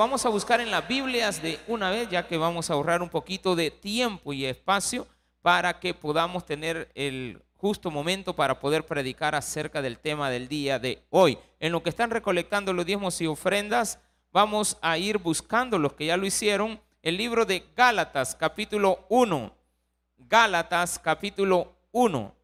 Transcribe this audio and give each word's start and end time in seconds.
Vamos 0.00 0.24
a 0.24 0.30
buscar 0.30 0.62
en 0.62 0.70
las 0.70 0.88
Biblias 0.88 1.42
de 1.42 1.60
una 1.66 1.90
vez, 1.90 2.08
ya 2.08 2.26
que 2.26 2.38
vamos 2.38 2.70
a 2.70 2.72
ahorrar 2.72 3.02
un 3.02 3.10
poquito 3.10 3.54
de 3.54 3.70
tiempo 3.70 4.32
y 4.32 4.46
espacio 4.46 5.06
para 5.42 5.78
que 5.78 5.92
podamos 5.92 6.46
tener 6.46 6.90
el 6.94 7.42
justo 7.58 7.90
momento 7.90 8.34
para 8.34 8.58
poder 8.60 8.86
predicar 8.86 9.34
acerca 9.34 9.82
del 9.82 9.98
tema 9.98 10.30
del 10.30 10.48
día 10.48 10.78
de 10.78 11.02
hoy. 11.10 11.36
En 11.58 11.72
lo 11.72 11.82
que 11.82 11.90
están 11.90 12.08
recolectando 12.08 12.72
los 12.72 12.86
diezmos 12.86 13.20
y 13.20 13.26
ofrendas, 13.26 13.98
vamos 14.32 14.78
a 14.80 14.96
ir 14.96 15.18
buscando 15.18 15.78
los 15.78 15.92
que 15.92 16.06
ya 16.06 16.16
lo 16.16 16.24
hicieron, 16.24 16.80
el 17.02 17.18
libro 17.18 17.44
de 17.44 17.62
Gálatas 17.76 18.34
capítulo 18.34 19.04
1. 19.10 19.54
Gálatas 20.16 20.98
capítulo 20.98 21.74
1. 21.92 22.34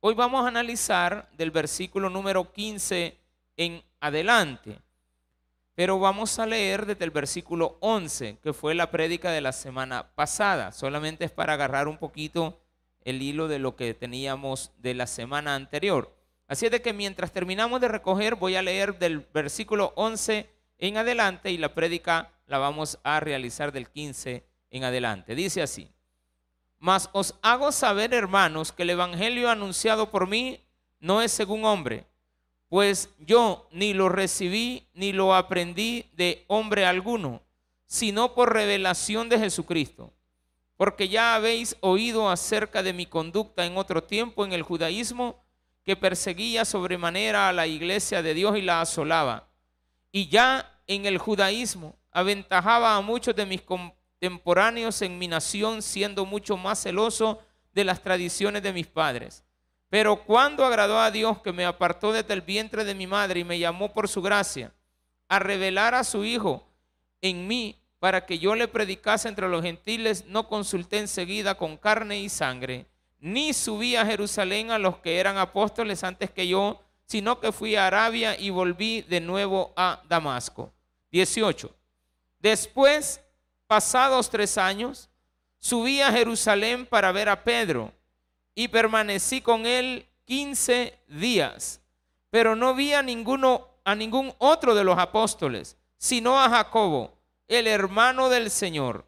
Hoy 0.00 0.12
vamos 0.12 0.44
a 0.44 0.48
analizar 0.48 1.30
del 1.32 1.50
versículo 1.50 2.10
número 2.10 2.52
15 2.52 3.16
en 3.56 3.82
adelante. 4.00 4.85
Pero 5.76 5.98
vamos 5.98 6.38
a 6.38 6.46
leer 6.46 6.86
desde 6.86 7.04
el 7.04 7.10
versículo 7.10 7.76
11, 7.80 8.38
que 8.42 8.54
fue 8.54 8.74
la 8.74 8.90
prédica 8.90 9.30
de 9.30 9.42
la 9.42 9.52
semana 9.52 10.10
pasada. 10.14 10.72
Solamente 10.72 11.26
es 11.26 11.30
para 11.30 11.52
agarrar 11.52 11.86
un 11.86 11.98
poquito 11.98 12.58
el 13.02 13.20
hilo 13.20 13.46
de 13.46 13.58
lo 13.58 13.76
que 13.76 13.92
teníamos 13.92 14.72
de 14.78 14.94
la 14.94 15.06
semana 15.06 15.54
anterior. 15.54 16.16
Así 16.48 16.64
es 16.64 16.72
de 16.72 16.80
que 16.80 16.94
mientras 16.94 17.30
terminamos 17.30 17.82
de 17.82 17.88
recoger, 17.88 18.36
voy 18.36 18.56
a 18.56 18.62
leer 18.62 18.98
del 18.98 19.20
versículo 19.20 19.92
11 19.96 20.48
en 20.78 20.96
adelante 20.96 21.50
y 21.50 21.58
la 21.58 21.74
prédica 21.74 22.32
la 22.46 22.56
vamos 22.56 22.98
a 23.04 23.20
realizar 23.20 23.70
del 23.70 23.90
15 23.90 24.46
en 24.70 24.84
adelante. 24.84 25.34
Dice 25.34 25.60
así, 25.60 25.92
mas 26.78 27.10
os 27.12 27.34
hago 27.42 27.70
saber, 27.70 28.14
hermanos, 28.14 28.72
que 28.72 28.84
el 28.84 28.90
Evangelio 28.90 29.50
anunciado 29.50 30.10
por 30.10 30.26
mí 30.26 30.66
no 31.00 31.20
es 31.20 31.32
según 31.32 31.66
hombre 31.66 32.06
pues 32.68 33.10
yo 33.18 33.68
ni 33.70 33.94
lo 33.94 34.08
recibí 34.08 34.88
ni 34.94 35.12
lo 35.12 35.34
aprendí 35.34 36.06
de 36.14 36.44
hombre 36.48 36.84
alguno, 36.84 37.42
sino 37.86 38.34
por 38.34 38.52
revelación 38.52 39.28
de 39.28 39.38
Jesucristo. 39.38 40.12
Porque 40.76 41.08
ya 41.08 41.34
habéis 41.34 41.76
oído 41.80 42.28
acerca 42.28 42.82
de 42.82 42.92
mi 42.92 43.06
conducta 43.06 43.64
en 43.64 43.76
otro 43.76 44.02
tiempo 44.02 44.44
en 44.44 44.52
el 44.52 44.62
judaísmo, 44.62 45.42
que 45.84 45.96
perseguía 45.96 46.64
sobremanera 46.64 47.48
a 47.48 47.52
la 47.52 47.68
iglesia 47.68 48.20
de 48.20 48.34
Dios 48.34 48.58
y 48.58 48.62
la 48.62 48.80
asolaba. 48.80 49.48
Y 50.10 50.28
ya 50.28 50.80
en 50.88 51.06
el 51.06 51.18
judaísmo 51.18 51.96
aventajaba 52.10 52.96
a 52.96 53.00
muchos 53.00 53.36
de 53.36 53.46
mis 53.46 53.62
contemporáneos 53.62 55.00
en 55.02 55.16
mi 55.16 55.28
nación, 55.28 55.82
siendo 55.82 56.26
mucho 56.26 56.56
más 56.56 56.82
celoso 56.82 57.38
de 57.72 57.84
las 57.84 58.02
tradiciones 58.02 58.62
de 58.64 58.72
mis 58.72 58.88
padres. 58.88 59.44
Pero 59.88 60.24
cuando 60.24 60.64
agradó 60.64 60.98
a 60.98 61.10
Dios 61.10 61.40
que 61.42 61.52
me 61.52 61.64
apartó 61.64 62.12
desde 62.12 62.34
el 62.34 62.40
vientre 62.40 62.84
de 62.84 62.94
mi 62.94 63.06
madre 63.06 63.40
y 63.40 63.44
me 63.44 63.58
llamó 63.58 63.92
por 63.92 64.08
su 64.08 64.20
gracia 64.20 64.72
a 65.28 65.38
revelar 65.38 65.94
a 65.94 66.04
su 66.04 66.24
Hijo 66.24 66.66
en 67.20 67.46
mí 67.46 67.80
para 67.98 68.26
que 68.26 68.38
yo 68.38 68.54
le 68.54 68.68
predicase 68.68 69.28
entre 69.28 69.48
los 69.48 69.62
gentiles, 69.62 70.24
no 70.26 70.48
consulté 70.48 70.98
enseguida 70.98 71.56
con 71.56 71.76
carne 71.76 72.20
y 72.20 72.28
sangre, 72.28 72.86
ni 73.18 73.52
subí 73.52 73.96
a 73.96 74.04
Jerusalén 74.04 74.70
a 74.70 74.78
los 74.78 74.98
que 74.98 75.18
eran 75.18 75.38
apóstoles 75.38 76.04
antes 76.04 76.30
que 76.30 76.46
yo, 76.46 76.82
sino 77.06 77.40
que 77.40 77.52
fui 77.52 77.76
a 77.76 77.86
Arabia 77.86 78.38
y 78.38 78.50
volví 78.50 79.02
de 79.02 79.20
nuevo 79.20 79.72
a 79.76 80.02
Damasco. 80.08 80.72
18. 81.10 81.74
Después, 82.38 83.20
pasados 83.66 84.28
tres 84.28 84.58
años, 84.58 85.08
subí 85.58 86.00
a 86.00 86.12
Jerusalén 86.12 86.84
para 86.84 87.10
ver 87.12 87.28
a 87.28 87.42
Pedro 87.42 87.92
y 88.56 88.66
permanecí 88.66 89.40
con 89.40 89.66
él 89.66 90.06
15 90.24 90.98
días. 91.06 91.80
Pero 92.30 92.56
no 92.56 92.74
vi 92.74 92.92
a 92.92 93.02
ninguno 93.02 93.68
a 93.86 93.94
ningún 93.94 94.34
otro 94.38 94.74
de 94.74 94.82
los 94.82 94.98
apóstoles, 94.98 95.76
sino 95.96 96.40
a 96.40 96.50
Jacobo, 96.50 97.16
el 97.46 97.68
hermano 97.68 98.28
del 98.28 98.50
Señor. 98.50 99.06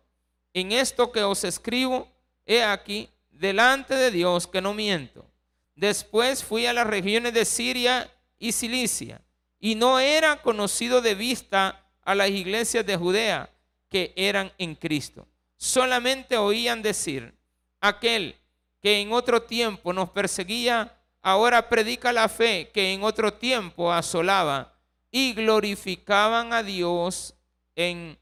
En 0.55 0.71
esto 0.71 1.11
que 1.11 1.25
os 1.25 1.43
escribo, 1.43 2.09
he 2.47 2.63
aquí, 2.63 3.11
delante 3.33 3.97
de 3.97 4.13
Dios 4.13 4.47
que 4.47 4.63
no 4.63 4.75
miento. 4.75 5.27
Después 5.75 6.45
fui 6.45 6.67
a 6.67 6.73
las 6.73 6.87
regiones 6.87 7.35
de 7.35 7.45
Siria 7.45 8.09
y 8.39 8.53
Cilicia, 8.53 9.21
y 9.59 9.75
no 9.75 9.99
era 9.99 10.43
conocido 10.43 11.03
de 11.03 11.17
vista 11.17 11.85
a 12.05 12.15
las 12.15 12.31
iglesias 12.31 12.87
de 12.87 12.97
Judea 12.97 13.51
que 13.89 14.13
eran 14.15 14.53
en 14.59 14.77
Cristo. 14.77 15.27
Solamente 15.57 16.37
oían 16.37 16.83
decir, 16.83 17.35
aquel 17.81 18.38
que 18.81 19.01
en 19.01 19.13
otro 19.13 19.43
tiempo 19.43 19.93
nos 19.93 20.11
perseguía, 20.11 20.97
ahora 21.23 21.69
predica 21.69 22.13
la 22.13 22.29
fe 22.29 22.71
que 22.73 22.93
en 22.93 23.03
otro 23.03 23.33
tiempo 23.33 23.93
asolaba 23.93 24.75
y 25.11 25.35
glorificaban 25.35 26.53
a 26.53 26.63
Dios 26.63 27.35
en 27.75 28.19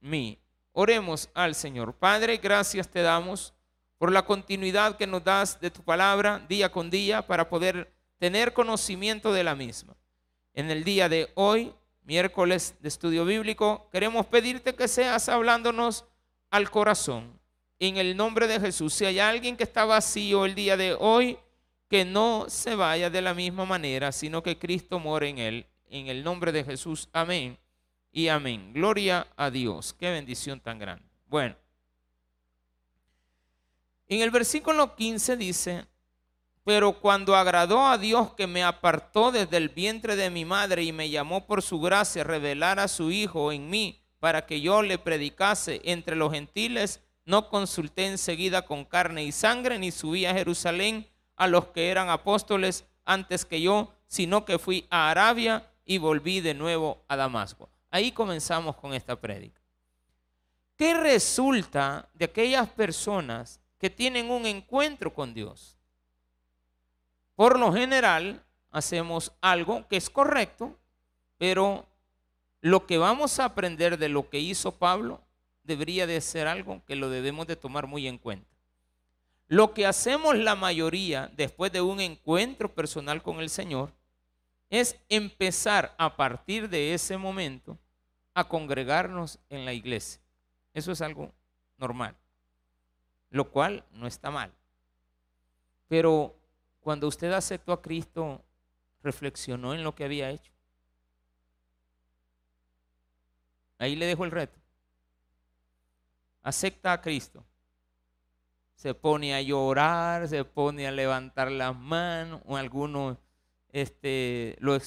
mí. 0.00 0.38
Oremos 0.72 1.28
al 1.34 1.54
Señor. 1.54 1.94
Padre, 1.94 2.36
gracias 2.38 2.88
te 2.88 3.02
damos 3.02 3.52
por 3.98 4.12
la 4.12 4.24
continuidad 4.24 4.96
que 4.96 5.06
nos 5.06 5.24
das 5.24 5.60
de 5.60 5.70
tu 5.70 5.82
palabra 5.82 6.44
día 6.48 6.70
con 6.70 6.88
día 6.88 7.26
para 7.26 7.48
poder 7.48 7.92
tener 8.18 8.52
conocimiento 8.52 9.32
de 9.32 9.44
la 9.44 9.54
misma. 9.54 9.96
En 10.54 10.70
el 10.70 10.84
día 10.84 11.08
de 11.08 11.30
hoy, 11.34 11.74
miércoles 12.02 12.74
de 12.80 12.88
estudio 12.88 13.24
bíblico, 13.24 13.88
queremos 13.92 14.26
pedirte 14.26 14.74
que 14.74 14.88
seas 14.88 15.28
hablándonos 15.28 16.04
al 16.50 16.70
corazón 16.70 17.38
en 17.78 17.96
el 17.96 18.16
nombre 18.16 18.46
de 18.46 18.60
Jesús. 18.60 18.94
Si 18.94 19.04
hay 19.04 19.18
alguien 19.18 19.56
que 19.56 19.64
está 19.64 19.84
vacío 19.84 20.44
el 20.44 20.54
día 20.54 20.76
de 20.76 20.96
hoy, 20.98 21.38
que 21.88 22.04
no 22.04 22.46
se 22.48 22.74
vaya 22.74 23.10
de 23.10 23.22
la 23.22 23.34
misma 23.34 23.64
manera, 23.64 24.12
sino 24.12 24.42
que 24.42 24.58
Cristo 24.58 24.98
more 24.98 25.28
en 25.28 25.38
él. 25.38 25.66
En 25.90 26.08
el 26.08 26.22
nombre 26.22 26.52
de 26.52 26.64
Jesús. 26.64 27.08
Amén 27.12 27.58
y 28.12 28.28
amén. 28.28 28.72
Gloria 28.72 29.26
a 29.36 29.50
Dios. 29.50 29.94
Qué 29.94 30.10
bendición 30.10 30.60
tan 30.60 30.78
grande. 30.78 31.04
Bueno. 31.26 31.56
En 34.06 34.22
el 34.22 34.30
versículo 34.30 34.96
15 34.96 35.36
dice, 35.36 35.86
pero 36.64 36.92
cuando 36.92 37.36
agradó 37.36 37.86
a 37.86 37.98
Dios 37.98 38.34
que 38.34 38.46
me 38.46 38.62
apartó 38.62 39.32
desde 39.32 39.56
el 39.58 39.68
vientre 39.68 40.16
de 40.16 40.30
mi 40.30 40.44
madre 40.44 40.82
y 40.82 40.92
me 40.92 41.10
llamó 41.10 41.46
por 41.46 41.62
su 41.62 41.80
gracia 41.80 42.24
revelar 42.24 42.78
a 42.78 42.88
su 42.88 43.10
Hijo 43.10 43.52
en 43.52 43.70
mí 43.70 44.02
para 44.18 44.46
que 44.46 44.60
yo 44.60 44.82
le 44.82 44.98
predicase 44.98 45.80
entre 45.84 46.16
los 46.16 46.32
gentiles, 46.32 47.02
no 47.28 47.50
consulté 47.50 48.06
enseguida 48.06 48.62
con 48.62 48.86
carne 48.86 49.22
y 49.22 49.32
sangre, 49.32 49.78
ni 49.78 49.90
subí 49.90 50.24
a 50.24 50.32
Jerusalén 50.32 51.06
a 51.36 51.46
los 51.46 51.66
que 51.66 51.90
eran 51.90 52.08
apóstoles 52.08 52.86
antes 53.04 53.44
que 53.44 53.60
yo, 53.60 53.92
sino 54.06 54.46
que 54.46 54.58
fui 54.58 54.86
a 54.88 55.10
Arabia 55.10 55.70
y 55.84 55.98
volví 55.98 56.40
de 56.40 56.54
nuevo 56.54 57.04
a 57.06 57.16
Damasco. 57.16 57.68
Ahí 57.90 58.12
comenzamos 58.12 58.76
con 58.76 58.94
esta 58.94 59.20
prédica. 59.20 59.60
¿Qué 60.74 60.94
resulta 60.94 62.08
de 62.14 62.24
aquellas 62.24 62.66
personas 62.70 63.60
que 63.78 63.90
tienen 63.90 64.30
un 64.30 64.46
encuentro 64.46 65.12
con 65.12 65.34
Dios? 65.34 65.76
Por 67.34 67.58
lo 67.58 67.74
general, 67.74 68.42
hacemos 68.70 69.34
algo 69.42 69.86
que 69.86 69.98
es 69.98 70.08
correcto, 70.08 70.78
pero 71.36 71.86
lo 72.62 72.86
que 72.86 72.96
vamos 72.96 73.38
a 73.38 73.44
aprender 73.44 73.98
de 73.98 74.08
lo 74.08 74.30
que 74.30 74.40
hizo 74.40 74.72
Pablo 74.72 75.27
debería 75.68 76.06
de 76.06 76.20
ser 76.22 76.48
algo 76.48 76.82
que 76.86 76.96
lo 76.96 77.10
debemos 77.10 77.46
de 77.46 77.54
tomar 77.54 77.86
muy 77.86 78.08
en 78.08 78.16
cuenta. 78.18 78.48
Lo 79.48 79.74
que 79.74 79.86
hacemos 79.86 80.36
la 80.36 80.56
mayoría 80.56 81.30
después 81.36 81.70
de 81.70 81.82
un 81.82 82.00
encuentro 82.00 82.74
personal 82.74 83.22
con 83.22 83.40
el 83.40 83.50
Señor 83.50 83.92
es 84.70 84.98
empezar 85.10 85.94
a 85.98 86.16
partir 86.16 86.68
de 86.70 86.94
ese 86.94 87.18
momento 87.18 87.78
a 88.34 88.48
congregarnos 88.48 89.38
en 89.50 89.66
la 89.66 89.74
iglesia. 89.74 90.20
Eso 90.72 90.90
es 90.90 91.02
algo 91.02 91.32
normal, 91.76 92.16
lo 93.30 93.50
cual 93.50 93.84
no 93.92 94.06
está 94.06 94.30
mal. 94.30 94.50
Pero 95.86 96.34
cuando 96.80 97.08
usted 97.08 97.32
aceptó 97.32 97.72
a 97.72 97.82
Cristo, 97.82 98.42
reflexionó 99.02 99.74
en 99.74 99.84
lo 99.84 99.94
que 99.94 100.04
había 100.04 100.30
hecho. 100.30 100.52
Ahí 103.78 103.96
le 103.96 104.06
dejo 104.06 104.24
el 104.24 104.30
reto 104.30 104.58
acepta 106.42 106.92
a 106.92 107.00
Cristo, 107.00 107.44
se 108.74 108.94
pone 108.94 109.34
a 109.34 109.42
llorar, 109.42 110.28
se 110.28 110.44
pone 110.44 110.86
a 110.86 110.92
levantar 110.92 111.50
las 111.50 111.76
manos, 111.76 112.40
o 112.46 112.56
algunos 112.56 113.18
este, 113.72 114.56
lo, 114.60 114.78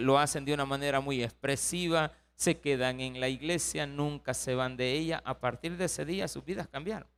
lo 0.00 0.18
hacen 0.18 0.44
de 0.44 0.54
una 0.54 0.64
manera 0.64 1.00
muy 1.00 1.22
expresiva, 1.22 2.12
se 2.34 2.58
quedan 2.58 3.00
en 3.00 3.20
la 3.20 3.28
iglesia, 3.28 3.86
nunca 3.86 4.34
se 4.34 4.54
van 4.54 4.76
de 4.76 4.92
ella. 4.92 5.22
A 5.24 5.38
partir 5.38 5.76
de 5.76 5.84
ese 5.84 6.04
día 6.04 6.28
sus 6.28 6.44
vidas 6.44 6.66
cambiaron. 6.68 7.08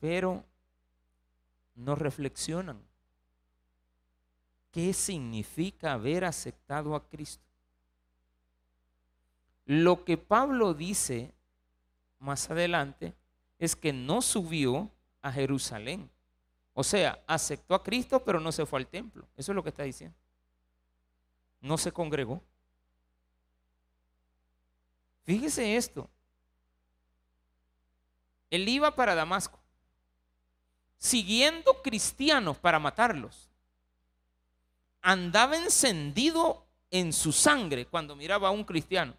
Pero 0.00 0.44
no 1.74 1.94
reflexionan. 1.94 2.80
¿Qué 4.70 4.92
significa 4.92 5.92
haber 5.92 6.24
aceptado 6.24 6.94
a 6.94 7.08
Cristo? 7.08 7.44
Lo 9.66 10.04
que 10.04 10.18
Pablo 10.18 10.74
dice 10.74 11.32
más 12.24 12.50
adelante 12.50 13.14
es 13.58 13.76
que 13.76 13.92
no 13.92 14.22
subió 14.22 14.90
a 15.22 15.30
Jerusalén. 15.30 16.10
O 16.72 16.82
sea, 16.82 17.22
aceptó 17.26 17.74
a 17.74 17.82
Cristo, 17.82 18.24
pero 18.24 18.40
no 18.40 18.50
se 18.50 18.66
fue 18.66 18.80
al 18.80 18.88
templo. 18.88 19.28
Eso 19.36 19.52
es 19.52 19.56
lo 19.56 19.62
que 19.62 19.68
está 19.68 19.84
diciendo. 19.84 20.16
No 21.60 21.78
se 21.78 21.92
congregó. 21.92 22.42
Fíjese 25.22 25.76
esto. 25.76 26.10
Él 28.50 28.68
iba 28.68 28.94
para 28.94 29.14
Damasco, 29.14 29.58
siguiendo 30.98 31.82
cristianos 31.82 32.56
para 32.58 32.78
matarlos. 32.78 33.50
Andaba 35.00 35.56
encendido 35.56 36.66
en 36.90 37.12
su 37.12 37.32
sangre 37.32 37.86
cuando 37.86 38.16
miraba 38.16 38.48
a 38.48 38.52
un 38.52 38.64
cristiano. 38.64 39.14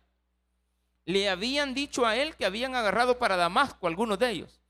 Le 1.06 1.30
habían 1.30 1.74
dicho 1.74 2.06
a 2.06 2.16
él 2.16 2.36
que 2.36 2.46
habían 2.46 2.76
agarrado 2.76 3.20
para 3.20 3.38
Damasco 3.38 3.88
algunos 3.88 4.20
de 4.20 4.32
ellos. 4.32 4.62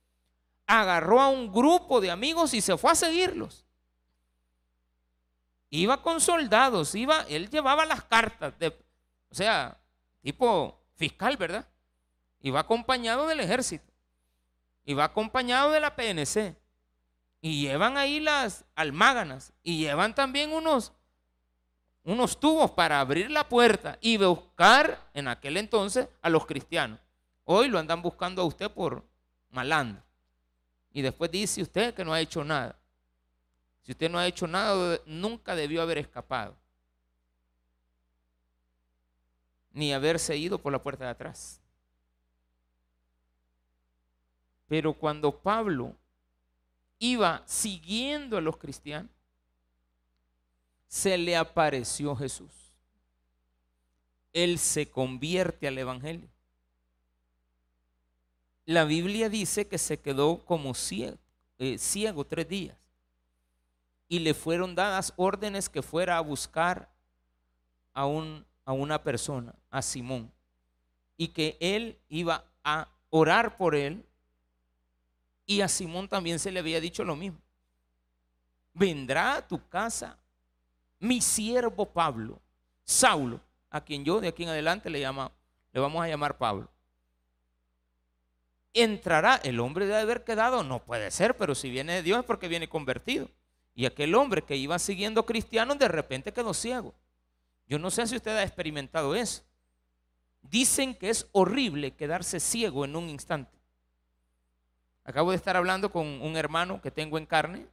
Agarró 0.67 1.21
a 1.21 1.29
un 1.29 1.51
grupo 1.51 2.01
de 2.01 2.11
amigos 2.11 2.53
y 2.53 2.61
se 2.61 2.77
fue 2.77 2.91
a 2.91 2.95
seguirlos. 2.95 3.65
Iba 5.69 6.01
con 6.01 6.21
soldados, 6.21 6.95
iba, 6.95 7.21
él 7.29 7.49
llevaba 7.49 7.85
las 7.85 8.03
cartas 8.03 8.57
de, 8.59 8.67
o 9.29 9.35
sea, 9.35 9.77
tipo 10.21 10.79
fiscal, 10.95 11.37
¿verdad? 11.37 11.67
Iba 12.41 12.59
acompañado 12.59 13.27
del 13.27 13.39
ejército. 13.39 13.91
Iba 14.85 15.05
acompañado 15.05 15.71
de 15.71 15.79
la 15.79 15.95
PNC. 15.95 16.55
Y 17.41 17.61
llevan 17.61 17.97
ahí 17.97 18.19
las 18.19 18.65
almáganas. 18.75 19.53
Y 19.63 19.79
llevan 19.79 20.15
también 20.15 20.53
unos, 20.53 20.93
unos 22.05 22.39
tubos 22.39 22.71
para 22.71 22.99
abrir 22.99 23.31
la 23.31 23.49
puerta 23.49 23.97
y 23.99 24.17
buscar 24.17 25.09
en 25.13 25.27
aquel 25.27 25.57
entonces 25.57 26.07
a 26.21 26.29
los 26.29 26.45
cristianos. 26.45 26.99
Hoy 27.43 27.67
lo 27.67 27.79
andan 27.79 28.01
buscando 28.01 28.41
a 28.43 28.45
usted 28.45 28.69
por 28.69 29.03
malandro. 29.49 30.01
Y 30.91 31.01
después 31.01 31.31
dice 31.31 31.61
usted 31.61 31.93
que 31.93 32.05
no 32.05 32.13
ha 32.13 32.21
hecho 32.21 32.43
nada. 32.43 32.77
Si 33.81 33.91
usted 33.91 34.09
no 34.09 34.19
ha 34.19 34.27
hecho 34.27 34.47
nada, 34.47 34.99
nunca 35.05 35.55
debió 35.55 35.81
haber 35.81 35.97
escapado. 35.97 36.55
Ni 39.71 39.91
haberse 39.91 40.37
ido 40.37 40.59
por 40.59 40.71
la 40.71 40.81
puerta 40.81 41.05
de 41.05 41.11
atrás. 41.11 41.59
Pero 44.67 44.93
cuando 44.93 45.35
Pablo 45.37 45.95
iba 46.99 47.43
siguiendo 47.45 48.37
a 48.37 48.41
los 48.41 48.57
cristianos, 48.57 49.11
se 50.87 51.17
le 51.17 51.35
apareció 51.35 52.15
Jesús. 52.15 52.51
Él 54.33 54.59
se 54.59 54.89
convierte 54.89 55.67
al 55.67 55.77
Evangelio. 55.77 56.29
La 58.65 58.83
Biblia 58.83 59.29
dice 59.29 59.67
que 59.67 59.77
se 59.77 59.99
quedó 59.99 60.43
como 60.43 60.73
ciego, 60.73 61.17
eh, 61.57 61.77
ciego 61.77 62.25
tres 62.25 62.47
días 62.47 62.77
y 64.07 64.19
le 64.19 64.33
fueron 64.33 64.75
dadas 64.75 65.13
órdenes 65.15 65.69
que 65.69 65.81
fuera 65.81 66.17
a 66.17 66.21
buscar 66.21 66.89
a, 67.93 68.05
un, 68.05 68.45
a 68.65 68.73
una 68.73 69.03
persona, 69.03 69.55
a 69.69 69.81
Simón, 69.81 70.31
y 71.17 71.29
que 71.29 71.57
él 71.59 71.97
iba 72.09 72.45
a 72.63 72.87
orar 73.09 73.57
por 73.57 73.75
él 73.75 74.05
y 75.45 75.61
a 75.61 75.67
Simón 75.67 76.07
también 76.07 76.39
se 76.39 76.51
le 76.51 76.59
había 76.59 76.81
dicho 76.81 77.03
lo 77.03 77.15
mismo. 77.15 77.39
Vendrá 78.73 79.37
a 79.37 79.47
tu 79.47 79.65
casa 79.69 80.17
mi 81.05 81.21
siervo 81.21 81.85
Pablo, 81.85 82.41
Saulo, 82.83 83.39
a 83.69 83.81
quien 83.81 84.03
yo 84.03 84.19
de 84.19 84.27
aquí 84.27 84.43
en 84.43 84.49
adelante 84.49 84.89
le, 84.89 84.99
llama, 84.99 85.31
le 85.71 85.79
vamos 85.79 86.03
a 86.03 86.07
llamar 86.07 86.37
Pablo. 86.37 86.69
Entrará, 88.73 89.35
el 89.35 89.59
hombre 89.59 89.85
de 89.85 89.95
haber 89.95 90.23
quedado, 90.23 90.63
no 90.63 90.83
puede 90.83 91.11
ser, 91.11 91.37
pero 91.37 91.55
si 91.55 91.69
viene 91.69 91.93
de 91.93 92.03
Dios 92.03 92.19
es 92.19 92.25
porque 92.25 92.47
viene 92.47 92.67
convertido. 92.67 93.29
Y 93.73 93.85
aquel 93.85 94.15
hombre 94.15 94.41
que 94.41 94.55
iba 94.55 94.79
siguiendo 94.79 95.25
cristianos 95.25 95.77
de 95.79 95.87
repente 95.87 96.33
quedó 96.33 96.53
ciego. 96.53 96.93
Yo 97.67 97.79
no 97.79 97.91
sé 97.91 98.07
si 98.07 98.15
usted 98.15 98.35
ha 98.35 98.43
experimentado 98.43 99.15
eso. 99.15 99.43
Dicen 100.41 100.95
que 100.95 101.09
es 101.09 101.27
horrible 101.31 101.91
quedarse 101.91 102.39
ciego 102.39 102.85
en 102.85 102.95
un 102.95 103.09
instante. 103.09 103.57
Acabo 105.03 105.31
de 105.31 105.37
estar 105.37 105.55
hablando 105.55 105.91
con 105.91 106.05
un 106.05 106.35
hermano 106.35 106.81
que 106.81 106.91
tengo 106.91 107.17
en 107.17 107.25
carne, 107.25 107.67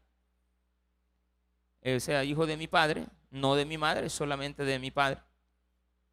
o 1.85 2.01
sea, 2.01 2.25
hijo 2.25 2.47
de 2.47 2.57
mi 2.57 2.69
padre, 2.69 3.07
no 3.33 3.57
de 3.57 3.65
mi 3.65 3.79
madre, 3.79 4.09
solamente 4.09 4.65
de 4.65 4.79
mi 4.79 4.93
padre. 4.93 5.21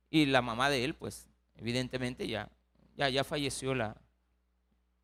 Y 0.10 0.26
la 0.26 0.42
mamá 0.42 0.72
de 0.72 0.84
él, 0.84 0.96
pues, 0.96 1.30
evidentemente 1.56 2.28
ya, 2.28 2.50
ya, 2.96 3.10
ya 3.10 3.24
falleció 3.24 3.76
la, 3.76 3.96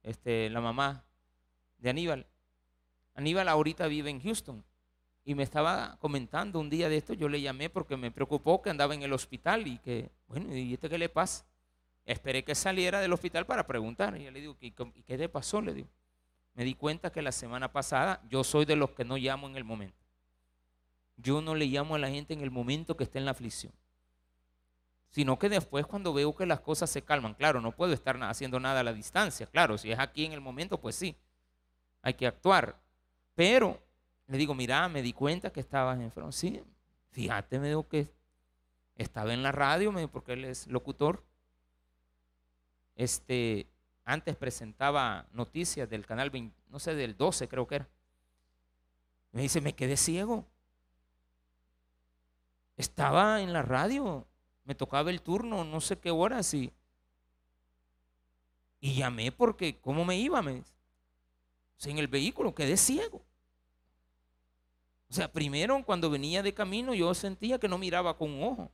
este, 0.02 0.50
la 0.50 0.62
mamá 0.62 1.06
de 1.78 1.92
Aníbal. 1.92 2.26
Aníbal 3.14 3.48
ahorita 3.48 3.86
vive 3.88 4.10
en 4.10 4.20
Houston. 4.22 4.66
Y 5.24 5.36
me 5.36 5.44
estaba 5.44 5.98
comentando 6.00 6.60
un 6.60 6.70
día 6.70 6.90
de 6.90 6.98
esto, 6.98 7.14
yo 7.14 7.30
le 7.30 7.42
llamé 7.42 7.70
porque 7.70 7.98
me 7.98 8.12
preocupó 8.12 8.62
que 8.62 8.70
andaba 8.70 8.94
en 8.94 9.04
el 9.04 9.14
hospital 9.14 9.68
y 9.68 9.78
que, 9.80 10.12
bueno, 10.28 10.56
¿y 10.56 10.74
este 10.74 10.90
qué 10.90 10.98
le 10.98 11.10
pasa? 11.10 11.46
Esperé 12.06 12.44
que 12.44 12.56
saliera 12.56 13.00
del 13.00 13.14
hospital 13.14 13.46
para 13.46 13.66
preguntar. 13.66 14.16
Y 14.18 14.26
yo 14.26 14.32
le 14.32 14.42
digo, 14.42 14.58
¿y 14.60 14.72
qué 14.72 15.18
le 15.18 15.30
pasó? 15.30 15.62
Le 15.62 15.74
digo 15.74 15.90
me 16.56 16.64
di 16.64 16.74
cuenta 16.74 17.12
que 17.12 17.22
la 17.22 17.32
semana 17.32 17.72
pasada 17.72 18.22
yo 18.30 18.44
soy 18.44 18.66
de 18.66 18.78
los 18.78 18.92
que 18.92 19.06
no 19.06 19.18
llamo 19.18 19.48
en 19.48 19.58
el 19.58 19.64
momento. 19.64 20.05
Yo 21.18 21.42
no 21.42 21.56
le 21.56 21.66
llamo 21.66 21.96
a 21.96 22.00
la 22.00 22.10
gente 22.10 22.34
en 22.34 22.42
el 22.42 22.52
momento 22.52 22.98
que 22.98 23.04
está 23.04 23.20
en 23.20 23.26
la 23.26 23.32
aflicción. 23.32 23.74
Sino 25.10 25.40
que 25.40 25.50
después 25.50 25.86
cuando 25.86 26.14
veo 26.14 26.36
que 26.36 26.46
las 26.46 26.60
cosas 26.60 26.90
se 26.90 27.02
calman, 27.02 27.36
claro, 27.36 27.62
no 27.62 27.72
puedo 27.72 27.94
estar 27.94 28.22
haciendo 28.24 28.60
nada 28.60 28.82
a 28.82 28.84
la 28.84 28.94
distancia, 28.94 29.48
claro, 29.48 29.78
si 29.78 29.92
es 29.92 30.00
aquí 30.00 30.26
en 30.26 30.34
el 30.34 30.42
momento, 30.42 30.80
pues 30.80 30.96
sí, 30.96 31.16
hay 32.02 32.16
que 32.16 32.28
actuar. 32.28 32.78
Pero 33.34 33.82
le 34.28 34.38
digo, 34.38 34.54
mira, 34.54 34.88
me 34.90 35.02
di 35.02 35.14
cuenta 35.14 35.52
que 35.52 35.60
estabas 35.60 36.00
enfermo. 36.00 36.32
Sí, 36.32 36.62
fíjate, 37.12 37.60
me 37.60 37.70
dijo 37.70 37.88
que 37.88 38.12
estaba 38.96 39.34
en 39.34 39.44
la 39.44 39.52
radio, 39.52 39.92
me 39.92 40.08
porque 40.08 40.34
él 40.34 40.46
es 40.46 40.68
locutor. 40.68 41.24
Este, 42.96 43.68
antes 44.04 44.36
presentaba 44.36 45.28
noticias 45.32 45.90
del 45.90 46.06
canal, 46.06 46.32
no 46.70 46.80
sé, 46.80 46.96
del 46.96 47.18
12 47.18 47.48
creo 47.48 47.68
que 47.68 47.76
era. 47.76 47.90
Me 49.32 49.42
dice, 49.42 49.62
me 49.62 49.74
quedé 49.74 49.98
ciego. 49.98 50.48
Estaba 52.78 53.42
en 53.42 53.54
la 53.54 53.62
radio, 53.62 54.28
me 54.64 54.76
tocaba 54.76 55.10
el 55.10 55.22
turno, 55.22 55.64
no 55.64 55.82
sé 55.82 55.98
qué 56.00 56.12
horas 56.12 56.54
y, 56.54 56.74
y 58.80 58.96
llamé 58.96 59.32
porque, 59.32 59.80
¿cómo 59.80 60.04
me 60.04 60.18
iba? 60.18 60.42
Me 60.42 60.64
en 61.84 62.00
el 62.00 62.08
vehículo 62.08 62.56
quedé 62.56 62.78
ciego. 62.78 63.22
O 65.10 65.14
sea, 65.14 65.32
primero 65.32 65.84
cuando 65.86 66.10
venía 66.10 66.42
de 66.42 66.54
camino 66.54 66.94
yo 66.94 67.14
sentía 67.14 67.60
que 67.60 67.68
no 67.68 67.78
miraba 67.78 68.18
con 68.18 68.32
un 68.32 68.44
ojo. 68.44 68.72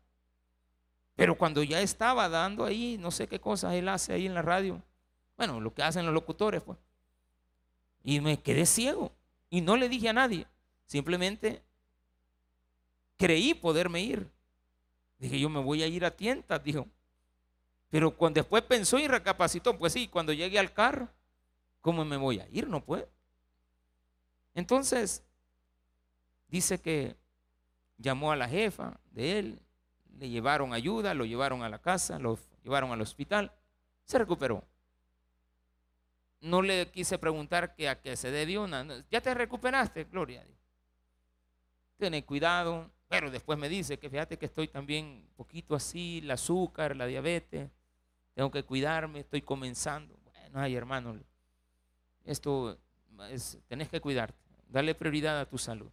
Pero 1.16 1.38
cuando 1.38 1.62
ya 1.62 1.82
estaba 1.82 2.30
dando 2.30 2.64
ahí, 2.64 2.98
no 3.00 3.12
sé 3.12 3.28
qué 3.28 3.40
cosas 3.40 3.74
él 3.74 3.90
hace 3.90 4.14
ahí 4.14 4.26
en 4.26 4.34
la 4.34 4.42
radio, 4.42 4.82
bueno, 5.38 5.60
lo 5.60 5.74
que 5.74 5.84
hacen 5.84 6.06
los 6.06 6.14
locutores, 6.14 6.62
pues. 6.62 6.78
Y 8.04 8.22
me 8.22 8.40
quedé 8.42 8.66
ciego. 8.66 9.12
Y 9.50 9.62
no 9.62 9.76
le 9.76 9.90
dije 9.90 10.10
a 10.10 10.14
nadie. 10.14 10.48
Simplemente 10.86 11.62
creí 13.22 13.54
poderme 13.54 14.02
ir. 14.02 14.32
Dije, 15.20 15.40
yo 15.40 15.50
me 15.50 15.62
voy 15.62 15.84
a 15.84 15.88
ir 15.88 16.04
a 16.04 16.12
tientas, 16.12 16.64
dijo. 16.64 16.88
Pero 17.90 18.18
cuando 18.18 18.40
después 18.40 18.64
pensó 18.64 18.98
y 18.98 19.08
recapacitó, 19.08 19.78
pues 19.78 19.94
sí, 19.94 20.08
cuando 20.08 20.34
llegué 20.34 20.58
al 20.58 20.74
carro, 20.74 21.10
¿cómo 21.82 22.04
me 22.04 22.18
voy 22.18 22.40
a 22.40 22.48
ir? 22.50 22.68
No 22.68 22.84
puedo. 22.84 23.08
Entonces, 24.56 25.24
dice 26.48 26.82
que 26.82 27.16
llamó 27.98 28.32
a 28.32 28.36
la 28.36 28.50
jefa 28.50 29.00
de 29.12 29.40
él, 29.40 29.60
le 30.18 30.30
llevaron 30.30 30.74
ayuda, 30.74 31.14
lo 31.14 31.26
llevaron 31.26 31.62
a 31.64 31.70
la 31.70 31.80
casa, 31.80 32.18
lo 32.18 32.40
llevaron 32.64 32.92
al 32.92 33.02
hospital, 33.02 33.54
se 34.06 34.18
recuperó 34.18 34.66
no 36.42 36.62
le 36.62 36.90
quise 36.90 37.18
preguntar 37.18 37.76
que 37.76 37.88
a 37.88 38.02
qué 38.02 38.18
se 38.18 38.32
debió. 38.32 38.68
Ya 39.10 39.22
te 39.22 39.34
recuperaste, 39.34 40.06
Gloria. 40.06 40.46
Tiene 41.98 42.26
cuidado. 42.26 42.90
Pero 43.12 43.30
después 43.30 43.60
me 43.60 43.68
dice 43.68 44.00
que 44.00 44.10
fíjate 44.10 44.38
que 44.38 44.46
estoy 44.46 44.70
también 44.70 45.06
un 45.06 45.34
poquito 45.36 45.76
así, 45.76 46.20
el 46.20 46.32
azúcar, 46.32 46.96
la 46.96 47.06
diabetes. 47.06 47.70
Tengo 48.34 48.50
que 48.50 48.64
cuidarme, 48.64 49.20
estoy 49.20 49.42
comenzando. 49.42 50.18
Bueno, 50.24 50.62
ay 50.62 50.78
hermano, 50.78 51.20
esto 52.24 52.80
es, 53.30 53.60
tenés 53.68 53.90
que 53.90 54.00
cuidarte. 54.00 54.40
Darle 54.70 54.96
prioridad 54.96 55.42
a 55.42 55.46
tu 55.46 55.58
salud. 55.58 55.92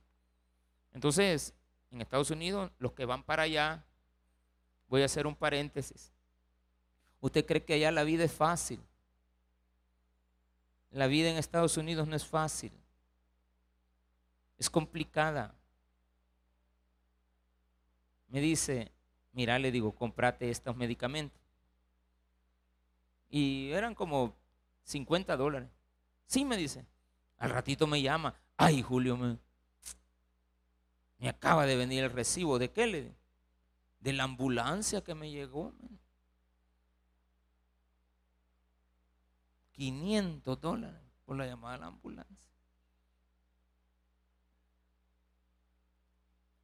Entonces, 0.94 1.52
en 1.90 2.00
Estados 2.02 2.30
Unidos, 2.30 2.70
los 2.78 2.92
que 2.92 3.04
van 3.04 3.25
para 3.25 3.42
allá, 3.42 3.84
voy 4.87 5.02
a 5.02 5.06
hacer 5.06 5.26
un 5.26 5.34
paréntesis. 5.34 6.12
¿Usted 7.20 7.44
cree 7.44 7.64
que 7.64 7.75
allá 7.75 7.90
la 7.90 8.04
vida 8.04 8.22
es 8.22 8.32
fácil? 8.32 8.80
La 10.92 11.08
vida 11.08 11.30
en 11.30 11.37
Estados 11.37 11.76
Unidos 11.76 12.06
no 12.06 12.14
es 12.14 12.25
fácil. 12.25 12.70
Es 14.56 14.70
complicada. 14.70 15.58
Me 18.28 18.40
dice, 18.40 18.92
mira, 19.32 19.58
le 19.58 19.70
digo, 19.70 19.92
comprate 19.94 20.50
estos 20.50 20.76
medicamentos. 20.76 21.40
Y 23.30 23.70
eran 23.73 23.94
como 23.94 24.35
50 24.85 25.37
dólares. 25.37 25.68
Sí, 26.26 26.44
me 26.44 26.56
dice. 26.56 26.85
Al 27.38 27.50
ratito 27.50 27.87
me 27.87 28.02
llama. 28.02 28.35
Ay, 28.56 28.82
Julio, 28.82 29.16
me, 29.16 29.38
me 31.18 31.28
acaba 31.28 31.66
de 31.66 31.76
venir 31.76 32.04
el 32.04 32.12
recibo. 32.12 32.58
¿De 32.58 32.70
qué 32.70 32.87
le? 32.87 33.14
De 34.00 34.12
la 34.12 34.25
ambulancia 34.25 35.02
que 35.02 35.14
me 35.14 35.30
llegó. 35.30 35.73
500 39.73 40.61
dólares 40.61 41.00
por 41.25 41.37
la 41.37 41.47
llamada 41.47 41.75
a 41.76 41.78
la 41.78 41.87
ambulancia. 41.87 42.48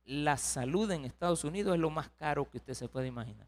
La 0.04 0.37
salud 0.37 0.90
en 0.90 1.04
Estados 1.04 1.44
Unidos 1.44 1.75
es 1.75 1.80
lo 1.80 1.90
más 1.90 2.11
caro 2.11 2.49
que 2.49 2.58
usted 2.58 2.75
se 2.75 2.88
puede 2.88 3.06
imaginar. 3.06 3.46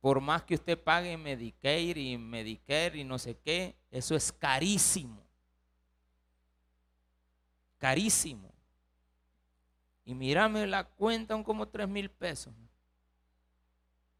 Por 0.00 0.20
más 0.20 0.42
que 0.42 0.54
usted 0.54 0.78
pague 0.78 1.16
Medicare 1.16 1.98
y 1.98 2.18
Medicare 2.18 2.98
y 2.98 3.04
no 3.04 3.18
sé 3.18 3.36
qué, 3.38 3.74
eso 3.90 4.14
es 4.14 4.30
carísimo. 4.30 5.22
Carísimo. 7.78 8.52
Y 10.04 10.14
mírame 10.14 10.66
la 10.66 10.84
cuenta, 10.84 11.34
son 11.34 11.42
como 11.42 11.66
3 11.66 11.88
mil 11.88 12.10
pesos. 12.10 12.52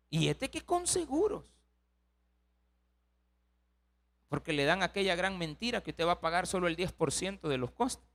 Y 0.08 0.28
este 0.28 0.50
que 0.50 0.62
con 0.62 0.86
seguros. 0.86 1.44
Porque 4.28 4.52
le 4.52 4.64
dan 4.64 4.82
aquella 4.82 5.14
gran 5.14 5.36
mentira 5.36 5.82
que 5.82 5.90
usted 5.90 6.06
va 6.06 6.12
a 6.12 6.20
pagar 6.20 6.46
solo 6.46 6.66
el 6.66 6.76
10% 6.76 7.46
de 7.46 7.58
los 7.58 7.70
costos. 7.70 8.13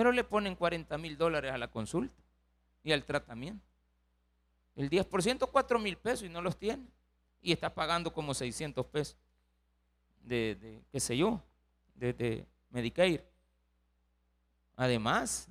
Pero 0.00 0.12
le 0.12 0.24
ponen 0.24 0.56
40 0.56 0.96
mil 0.96 1.18
dólares 1.18 1.52
a 1.52 1.58
la 1.58 1.68
consulta 1.68 2.22
y 2.82 2.90
al 2.90 3.04
tratamiento. 3.04 3.62
El 4.74 4.88
10% 4.88 5.46
4 5.52 5.78
mil 5.78 5.98
pesos 5.98 6.24
y 6.24 6.30
no 6.30 6.40
los 6.40 6.56
tiene. 6.56 6.86
Y 7.42 7.52
está 7.52 7.74
pagando 7.74 8.10
como 8.10 8.32
600 8.32 8.86
pesos 8.86 9.18
de, 10.22 10.80
qué 10.90 11.00
sé 11.00 11.18
yo, 11.18 11.42
de, 11.94 12.14
de. 12.14 13.26
Además, 14.74 15.48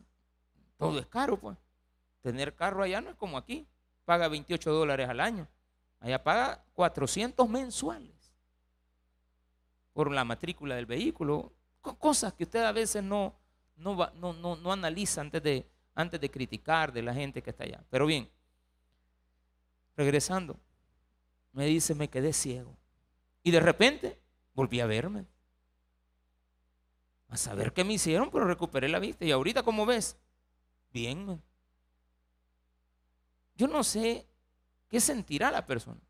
todo 0.79 0.98
es 0.98 1.06
caro, 1.06 1.39
pues. 1.39 1.56
Tener 2.24 2.56
carro 2.56 2.82
allá 2.82 3.01
no 3.01 3.12
es 3.12 3.15
como 3.18 3.38
aquí. 3.38 3.68
Paga 4.03 4.29
28 4.29 4.72
dólares 4.72 5.08
al 5.10 5.20
año. 5.20 5.48
Allá 6.00 6.24
paga 6.24 6.65
400 6.74 7.48
mensuales 7.48 8.34
por 9.94 10.10
la 10.10 10.25
matrícula 10.25 10.74
del 10.74 10.88
vehículo. 10.88 11.53
Cosas 11.82 12.34
que 12.34 12.46
usted 12.46 12.63
a 12.63 12.72
veces 12.72 13.03
no, 13.03 13.38
no, 13.80 14.12
no, 14.16 14.34
no, 14.34 14.56
no 14.56 14.72
analiza 14.72 15.22
antes 15.22 15.42
de, 15.42 15.66
antes 15.96 16.20
de 16.20 16.30
criticar 16.30 16.92
de 16.94 17.02
la 17.02 17.14
gente 17.14 17.42
que 17.42 17.50
está 17.50 17.64
allá. 17.64 17.84
Pero 17.90 18.06
bien, 18.06 18.30
regresando, 19.96 20.60
me 21.54 21.66
dice, 21.66 21.96
me 21.96 22.10
quedé 22.10 22.34
ciego. 22.34 22.76
Y 23.44 23.52
de 23.52 23.60
repente 23.60 24.20
volví 24.54 24.80
a 24.80 24.86
verme. 24.86 25.26
A 27.30 27.38
saber 27.38 27.74
qué 27.74 27.84
me 27.84 27.94
hicieron, 27.94 28.32
pero 28.32 28.46
recuperé 28.46 28.90
la 28.90 29.00
vista. 29.00 29.24
Y 29.24 29.32
ahorita, 29.32 29.64
¿cómo 29.64 29.86
ves? 29.86 30.18
Bien. 30.92 31.42
Yo 33.56 33.68
no 33.68 33.84
sé 33.84 34.26
qué 34.88 35.00
sentirá 35.00 35.52
la 35.52 35.66
persona. 35.66 36.02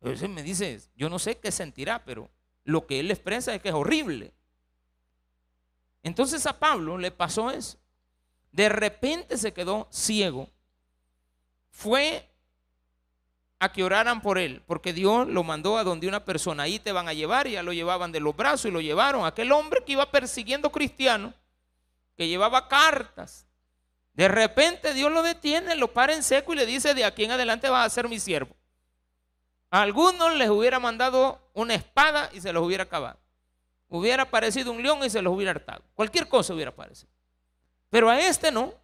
A 0.00 0.08
veces 0.08 0.28
me 0.28 0.42
dice, 0.42 0.80
yo 0.94 1.10
no 1.10 1.18
sé 1.18 1.38
qué 1.38 1.50
sentirá, 1.50 2.04
pero 2.04 2.30
lo 2.64 2.86
que 2.86 3.00
él 3.00 3.10
expresa 3.10 3.54
es 3.54 3.60
que 3.60 3.68
es 3.68 3.74
horrible. 3.74 4.32
Entonces 6.02 6.46
a 6.46 6.58
Pablo 6.58 6.98
le 6.98 7.10
pasó 7.10 7.50
eso. 7.50 7.78
De 8.52 8.68
repente 8.68 9.36
se 9.36 9.52
quedó 9.52 9.88
ciego. 9.90 10.48
Fue 11.70 12.28
a 13.60 13.72
que 13.72 13.82
oraran 13.82 14.20
por 14.20 14.38
él, 14.38 14.62
porque 14.66 14.92
Dios 14.92 15.26
lo 15.26 15.42
mandó 15.42 15.78
a 15.78 15.84
donde 15.84 16.06
una 16.06 16.24
persona, 16.24 16.64
ahí 16.64 16.78
te 16.78 16.92
van 16.92 17.08
a 17.08 17.12
llevar, 17.12 17.46
y 17.48 17.52
ya 17.52 17.62
lo 17.62 17.72
llevaban 17.72 18.12
de 18.12 18.20
los 18.20 18.36
brazos 18.36 18.66
y 18.66 18.70
lo 18.70 18.80
llevaron. 18.80 19.26
Aquel 19.26 19.50
hombre 19.52 19.82
que 19.84 19.92
iba 19.92 20.10
persiguiendo 20.10 20.70
cristianos, 20.70 21.34
que 22.16 22.28
llevaba 22.28 22.68
cartas. 22.68 23.46
De 24.14 24.28
repente 24.28 24.94
Dios 24.94 25.12
lo 25.12 25.22
detiene, 25.22 25.76
lo 25.76 25.92
para 25.92 26.14
en 26.14 26.22
seco 26.22 26.52
y 26.52 26.56
le 26.56 26.66
dice, 26.66 26.94
de 26.94 27.04
aquí 27.04 27.24
en 27.24 27.32
adelante 27.32 27.68
vas 27.68 27.86
a 27.86 27.90
ser 27.90 28.08
mi 28.08 28.18
siervo. 28.18 28.54
A 29.70 29.82
algunos 29.82 30.34
les 30.34 30.50
hubiera 30.50 30.80
mandado 30.80 31.40
una 31.52 31.74
espada 31.74 32.30
y 32.32 32.40
se 32.40 32.52
los 32.52 32.64
hubiera 32.64 32.84
acabado. 32.84 33.18
Hubiera 33.88 34.24
aparecido 34.24 34.70
un 34.70 34.82
león 34.82 35.00
y 35.04 35.10
se 35.10 35.22
los 35.22 35.34
hubiera 35.34 35.52
hartado. 35.52 35.82
Cualquier 35.94 36.28
cosa 36.28 36.54
hubiera 36.54 36.70
aparecido. 36.70 37.10
Pero 37.88 38.10
a 38.10 38.20
este 38.20 38.52
no. 38.52 38.74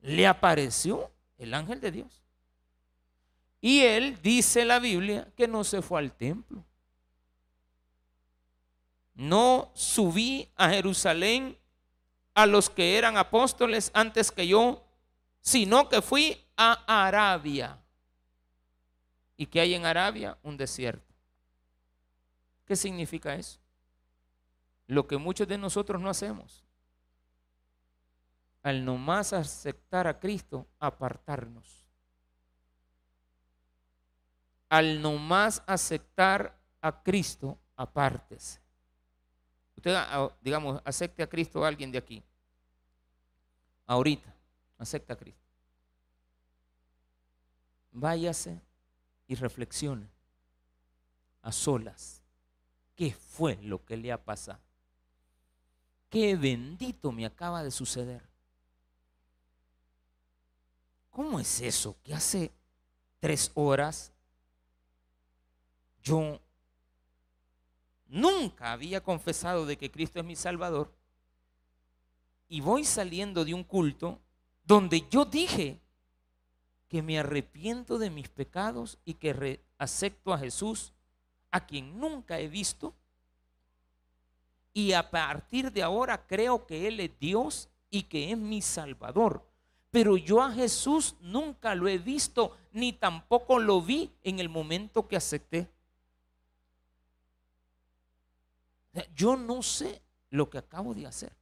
Le 0.00 0.26
apareció 0.26 1.10
el 1.38 1.54
ángel 1.54 1.80
de 1.80 1.90
Dios. 1.90 2.22
Y 3.60 3.80
él 3.80 4.18
dice 4.22 4.64
la 4.64 4.80
Biblia 4.80 5.28
que 5.36 5.46
no 5.46 5.62
se 5.62 5.82
fue 5.82 6.00
al 6.00 6.12
templo. 6.12 6.64
No 9.14 9.70
subí 9.74 10.48
a 10.56 10.70
Jerusalén 10.70 11.56
a 12.34 12.46
los 12.46 12.70
que 12.70 12.98
eran 12.98 13.16
apóstoles 13.16 13.90
antes 13.94 14.32
que 14.32 14.46
yo, 14.46 14.84
sino 15.40 15.88
que 15.88 16.02
fui 16.02 16.44
a 16.56 17.06
Arabia. 17.06 17.78
¿Y 19.36 19.46
qué 19.46 19.60
hay 19.60 19.74
en 19.74 19.86
Arabia? 19.86 20.36
Un 20.42 20.56
desierto. 20.56 21.14
¿Qué 22.64 22.74
significa 22.74 23.34
eso? 23.34 23.61
Lo 24.92 25.06
que 25.06 25.16
muchos 25.16 25.48
de 25.48 25.58
nosotros 25.58 26.00
no 26.00 26.10
hacemos. 26.10 26.64
Al 28.62 28.84
nomás 28.84 29.32
aceptar 29.32 30.06
a 30.06 30.20
Cristo, 30.20 30.66
apartarnos 30.78 31.82
al 34.72 35.02
nomás 35.02 35.62
aceptar 35.66 36.58
a 36.80 37.02
Cristo, 37.02 37.58
apártese. 37.76 38.58
Usted, 39.76 39.94
ah, 39.94 40.34
digamos, 40.40 40.80
acepte 40.82 41.22
a 41.22 41.28
Cristo 41.28 41.62
a 41.62 41.68
alguien 41.68 41.92
de 41.92 41.98
aquí. 41.98 42.22
Ahorita, 43.84 44.34
acepta 44.78 45.12
a 45.12 45.16
Cristo. 45.16 45.44
Váyase 47.90 48.62
y 49.26 49.34
reflexione 49.34 50.08
a 51.42 51.52
solas. 51.52 52.22
¿Qué 52.94 53.12
fue 53.12 53.56
lo 53.56 53.84
que 53.84 53.98
le 53.98 54.10
ha 54.10 54.24
pasado? 54.24 54.71
Qué 56.12 56.36
bendito 56.36 57.10
me 57.10 57.24
acaba 57.24 57.64
de 57.64 57.70
suceder. 57.70 58.22
¿Cómo 61.08 61.40
es 61.40 61.62
eso 61.62 61.96
que 62.04 62.12
hace 62.12 62.52
tres 63.18 63.50
horas 63.54 64.12
yo 66.02 66.38
nunca 68.08 68.72
había 68.72 69.02
confesado 69.02 69.64
de 69.64 69.78
que 69.78 69.90
Cristo 69.90 70.18
es 70.20 70.26
mi 70.26 70.36
Salvador 70.36 70.92
y 72.46 72.60
voy 72.60 72.84
saliendo 72.84 73.46
de 73.46 73.54
un 73.54 73.64
culto 73.64 74.20
donde 74.64 75.08
yo 75.08 75.24
dije 75.24 75.80
que 76.88 77.00
me 77.00 77.18
arrepiento 77.18 77.96
de 77.96 78.10
mis 78.10 78.28
pecados 78.28 78.98
y 79.06 79.14
que 79.14 79.64
acepto 79.78 80.34
a 80.34 80.38
Jesús, 80.38 80.92
a 81.50 81.64
quien 81.64 81.98
nunca 81.98 82.38
he 82.38 82.48
visto, 82.48 82.94
y 84.72 84.92
a 84.92 85.10
partir 85.10 85.70
de 85.72 85.82
ahora 85.82 86.26
creo 86.26 86.66
que 86.66 86.88
Él 86.88 87.00
es 87.00 87.10
Dios 87.18 87.68
y 87.90 88.04
que 88.04 88.32
es 88.32 88.38
mi 88.38 88.62
Salvador. 88.62 89.44
Pero 89.90 90.16
yo 90.16 90.40
a 90.40 90.50
Jesús 90.50 91.16
nunca 91.20 91.74
lo 91.74 91.86
he 91.86 91.98
visto, 91.98 92.56
ni 92.72 92.94
tampoco 92.94 93.58
lo 93.58 93.82
vi 93.82 94.10
en 94.22 94.38
el 94.38 94.48
momento 94.48 95.06
que 95.06 95.16
acepté. 95.16 95.68
Yo 99.14 99.36
no 99.36 99.62
sé 99.62 100.00
lo 100.30 100.48
que 100.48 100.58
acabo 100.58 100.94
de 100.94 101.06
hacer. 101.06 101.32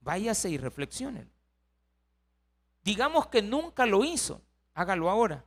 Váyase 0.00 0.48
y 0.48 0.58
reflexione. 0.58 1.26
Digamos 2.84 3.26
que 3.26 3.42
nunca 3.42 3.84
lo 3.84 4.04
hizo, 4.04 4.40
hágalo 4.74 5.10
ahora. 5.10 5.44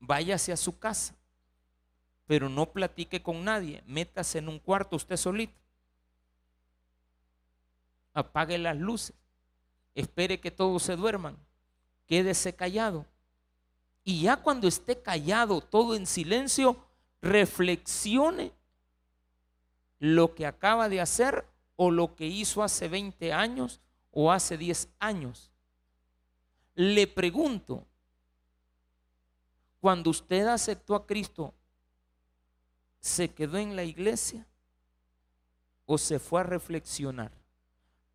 Váyase 0.00 0.52
a 0.52 0.56
su 0.56 0.78
casa, 0.78 1.14
pero 2.26 2.48
no 2.48 2.72
platique 2.72 3.22
con 3.22 3.44
nadie. 3.44 3.82
Métase 3.86 4.38
en 4.38 4.48
un 4.48 4.58
cuarto 4.58 4.96
usted 4.96 5.16
solito. 5.16 5.54
Apague 8.12 8.58
las 8.58 8.76
luces. 8.76 9.14
Espere 9.94 10.40
que 10.40 10.50
todos 10.50 10.82
se 10.82 10.96
duerman. 10.96 11.36
Quédese 12.06 12.54
callado 12.54 13.06
y 14.04 14.20
ya 14.20 14.36
cuando 14.36 14.68
esté 14.68 15.00
callado, 15.00 15.62
todo 15.62 15.94
en 15.94 16.06
silencio, 16.06 16.76
reflexione 17.22 18.52
lo 19.98 20.34
que 20.34 20.44
acaba 20.44 20.90
de 20.90 21.00
hacer 21.00 21.46
o 21.76 21.90
lo 21.90 22.14
que 22.14 22.26
hizo 22.26 22.62
hace 22.62 22.86
20 22.88 23.32
años 23.32 23.80
o 24.10 24.30
hace 24.30 24.58
10 24.58 24.90
años. 24.98 25.50
Le 26.74 27.06
pregunto, 27.06 27.86
cuando 29.80 30.10
usted 30.10 30.46
aceptó 30.48 30.94
a 30.94 31.06
Cristo, 31.06 31.54
¿se 33.04 33.34
quedó 33.34 33.58
en 33.58 33.76
la 33.76 33.84
iglesia 33.84 34.46
o 35.84 35.98
se 35.98 36.18
fue 36.18 36.40
a 36.40 36.44
reflexionar? 36.44 37.32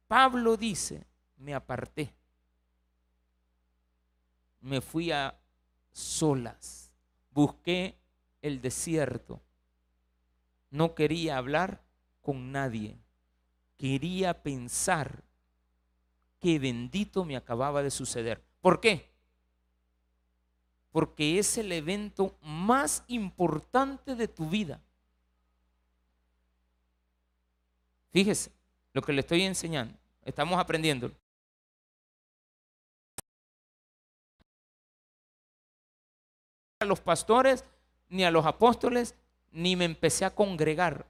Pablo 0.08 0.58
dice, 0.58 1.06
me 1.38 1.54
aparté, 1.54 2.12
me 4.62 4.82
fui 4.82 5.12
a 5.12 5.40
solas. 5.92 6.92
Busqué 7.30 8.00
el 8.42 8.62
desierto. 8.62 9.40
No 10.72 10.96
quería 10.96 11.38
hablar 11.38 11.84
con 12.24 12.52
nadie. 12.52 12.98
Quería 13.78 14.42
pensar 14.42 15.24
que 16.40 16.58
bendito 16.58 17.26
me 17.26 17.38
acababa 17.38 17.84
de 17.84 17.92
suceder. 17.92 18.42
¿Por 18.60 18.80
qué? 18.80 19.08
Porque 21.00 21.40
es 21.40 21.58
el 21.58 21.72
evento 21.72 22.36
más 22.42 23.06
importante 23.08 24.16
de 24.16 24.28
tu 24.28 24.50
vida. 24.50 24.82
Fíjese 28.12 28.52
lo 28.92 29.02
que 29.02 29.14
le 29.14 29.22
estoy 29.22 29.44
enseñando. 29.44 29.98
Estamos 30.26 30.60
aprendiendo. 30.60 31.10
A 36.80 36.84
los 36.84 37.00
pastores, 37.00 37.64
ni 38.10 38.26
a 38.26 38.32
los 38.32 38.46
apóstoles, 38.46 39.16
ni 39.54 39.78
me 39.78 39.86
empecé 39.86 40.26
a 40.26 40.36
congregar. 40.36 41.06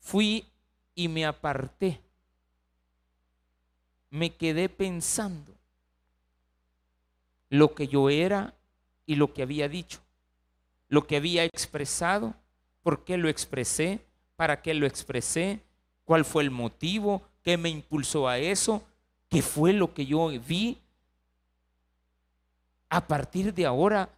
Fui 0.00 0.46
y 0.94 1.08
me 1.08 1.24
aparté. 1.24 1.98
Me 4.10 4.34
quedé 4.34 4.68
pensando 4.68 5.54
lo 7.48 7.74
que 7.74 7.88
yo 7.88 8.10
era 8.10 8.52
y 9.06 9.14
lo 9.14 9.32
que 9.32 9.42
había 9.42 9.68
dicho, 9.68 10.00
lo 10.88 11.06
que 11.06 11.16
había 11.16 11.44
expresado, 11.44 12.34
por 12.82 13.04
qué 13.04 13.16
lo 13.16 13.28
expresé, 13.28 14.00
para 14.36 14.60
qué 14.60 14.74
lo 14.74 14.86
expresé, 14.86 15.60
cuál 16.04 16.24
fue 16.24 16.42
el 16.42 16.50
motivo, 16.50 17.22
qué 17.42 17.56
me 17.56 17.68
impulsó 17.68 18.28
a 18.28 18.38
eso, 18.38 18.82
qué 19.28 19.42
fue 19.42 19.72
lo 19.72 19.94
que 19.94 20.06
yo 20.06 20.28
vi. 20.28 20.78
A 22.88 23.06
partir 23.06 23.54
de 23.54 23.66
ahora, 23.66 24.08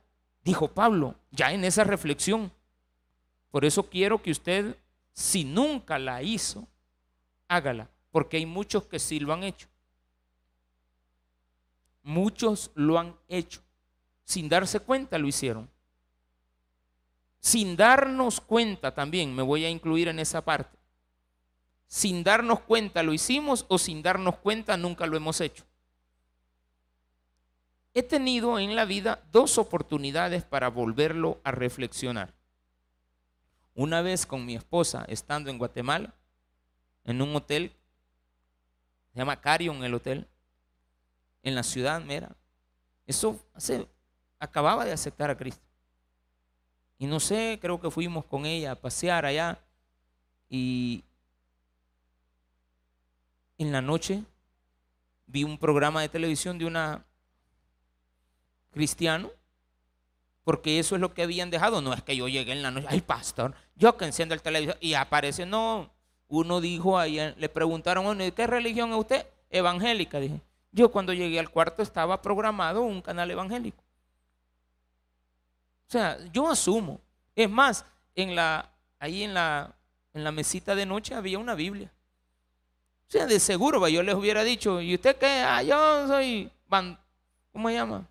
dijo 0.43 0.69
Pablo, 0.69 1.15
ya 1.31 1.53
en 1.53 1.65
esa 1.65 1.85
reflexión, 1.85 2.53
por 3.51 3.65
eso 3.65 3.89
quiero 3.89 4.21
que 4.23 4.31
usted, 4.31 4.77
si 5.13 5.45
nunca 5.45 5.99
la 5.99 6.23
hizo, 6.23 6.67
hágala, 7.49 7.89
porque 8.11 8.37
hay 8.37 8.47
muchos 8.47 8.85
que 8.85 8.99
sí 8.99 9.21
lo 9.21 9.33
han 9.33 9.43
hecho. 9.43 9.69
Muchos 12.03 12.71
lo 12.75 12.99
han 12.99 13.15
hecho. 13.29 13.61
Sin 14.29 14.51
darse 14.51 14.79
cuenta 14.81 15.17
lo 15.17 15.27
hicieron. 15.27 15.71
Sin 17.41 17.77
darnos 17.77 18.43
cuenta 18.43 18.95
también, 18.95 19.35
me 19.35 19.43
voy 19.43 19.65
a 19.65 19.71
incluir 19.71 20.09
en 20.09 20.19
esa 20.19 20.45
parte. 20.45 20.77
Sin 21.87 22.23
darnos 22.23 22.61
cuenta 22.61 23.03
lo 23.03 23.15
hicimos 23.15 23.65
o 23.69 23.79
sin 23.79 24.03
darnos 24.03 24.37
cuenta 24.37 24.77
nunca 24.77 25.07
lo 25.07 25.17
hemos 25.17 25.41
hecho. 25.41 25.65
He 27.95 28.03
tenido 28.03 28.59
en 28.59 28.77
la 28.77 28.85
vida 28.85 29.23
dos 29.33 29.57
oportunidades 29.57 30.45
para 30.45 30.69
volverlo 30.69 31.41
a 31.43 31.51
reflexionar. 31.51 32.35
Una 33.75 34.03
vez 34.03 34.27
con 34.27 34.45
mi 34.45 34.57
esposa, 34.57 35.07
estando 35.09 35.49
en 35.49 35.57
Guatemala, 35.57 36.13
en 37.05 37.23
un 37.23 37.35
hotel, 37.35 37.73
se 39.15 39.21
llama 39.21 39.41
Carion 39.41 39.83
el 39.85 39.95
hotel, 39.95 40.29
en 41.43 41.55
la 41.55 41.63
ciudad 41.63 42.03
mera. 42.03 42.37
Eso 43.07 43.43
hace, 43.55 43.89
acababa 44.39 44.85
de 44.85 44.93
aceptar 44.93 45.31
a 45.31 45.37
Cristo. 45.37 45.65
Y 46.99 47.07
no 47.07 47.21
sé, 47.21 47.59
creo 47.61 47.81
que 47.81 47.91
fuimos 47.91 48.25
con 48.25 48.45
ella 48.45 48.73
a 48.73 48.77
pasear 48.77 49.25
allá 49.25 49.59
y 50.51 51.05
en 53.59 53.73
la 53.73 53.83
noche 53.83 54.23
vi 55.27 55.45
un 55.45 55.59
programa 55.59 56.01
de 56.01 56.09
televisión 56.09 56.59
de 56.59 56.65
una 56.65 57.05
cristiano 58.73 59.31
porque 60.45 60.79
eso 60.79 60.95
es 60.95 61.01
lo 61.01 61.13
que 61.13 61.23
habían 61.23 61.51
dejado. 61.51 61.83
No 61.83 61.93
es 61.93 62.03
que 62.03 62.17
yo 62.17 62.27
llegué 62.27 62.53
en 62.53 62.63
la 62.63 62.71
noche, 62.71 62.87
ay 62.89 63.03
pastor, 63.03 63.55
yo 63.77 63.97
que 63.97 64.07
enciendo 64.07 64.35
el 64.35 64.43
televisor 64.43 64.79
y 64.81 64.95
aparece, 64.95 65.45
no. 65.45 65.91
Uno 66.27 66.61
dijo 66.61 66.99
ahí, 66.99 67.19
le 67.37 67.49
preguntaron, 67.49 68.19
¿de 68.19 68.33
qué 68.33 68.47
religión 68.47 68.91
es 68.91 68.97
usted? 68.97 69.27
Evangélica, 69.51 70.21
dije. 70.21 70.41
Yo 70.73 70.91
cuando 70.91 71.13
llegué 71.13 71.39
al 71.39 71.51
cuarto 71.51 71.83
estaba 71.83 72.21
programado 72.21 72.83
un 72.83 73.01
canal 73.01 73.31
evangélico. 73.31 73.83
O 75.89 75.91
sea, 75.91 76.19
yo 76.33 76.49
asumo. 76.49 77.01
Es 77.35 77.49
más, 77.49 77.85
ahí 78.99 79.23
en 79.23 79.35
la, 79.35 79.75
en 80.13 80.25
la 80.25 80.33
mesita 80.33 80.75
de 80.75 80.87
noche 80.87 81.15
había 81.15 81.39
una 81.39 81.55
Biblia. 81.55 81.91
O 83.09 83.11
sea, 83.11 83.27
de 83.27 83.41
seguro, 83.41 83.87
yo 83.89 84.03
les 84.03 84.15
hubiera 84.15 84.45
dicho, 84.45 84.81
¿y 84.83 84.95
usted 84.95 85.17
qué? 85.17 85.41
Ah, 85.41 85.63
yo 85.63 86.07
soy, 86.07 86.51
¿cómo 87.53 87.69
se 87.69 87.75
llama? 87.75 88.07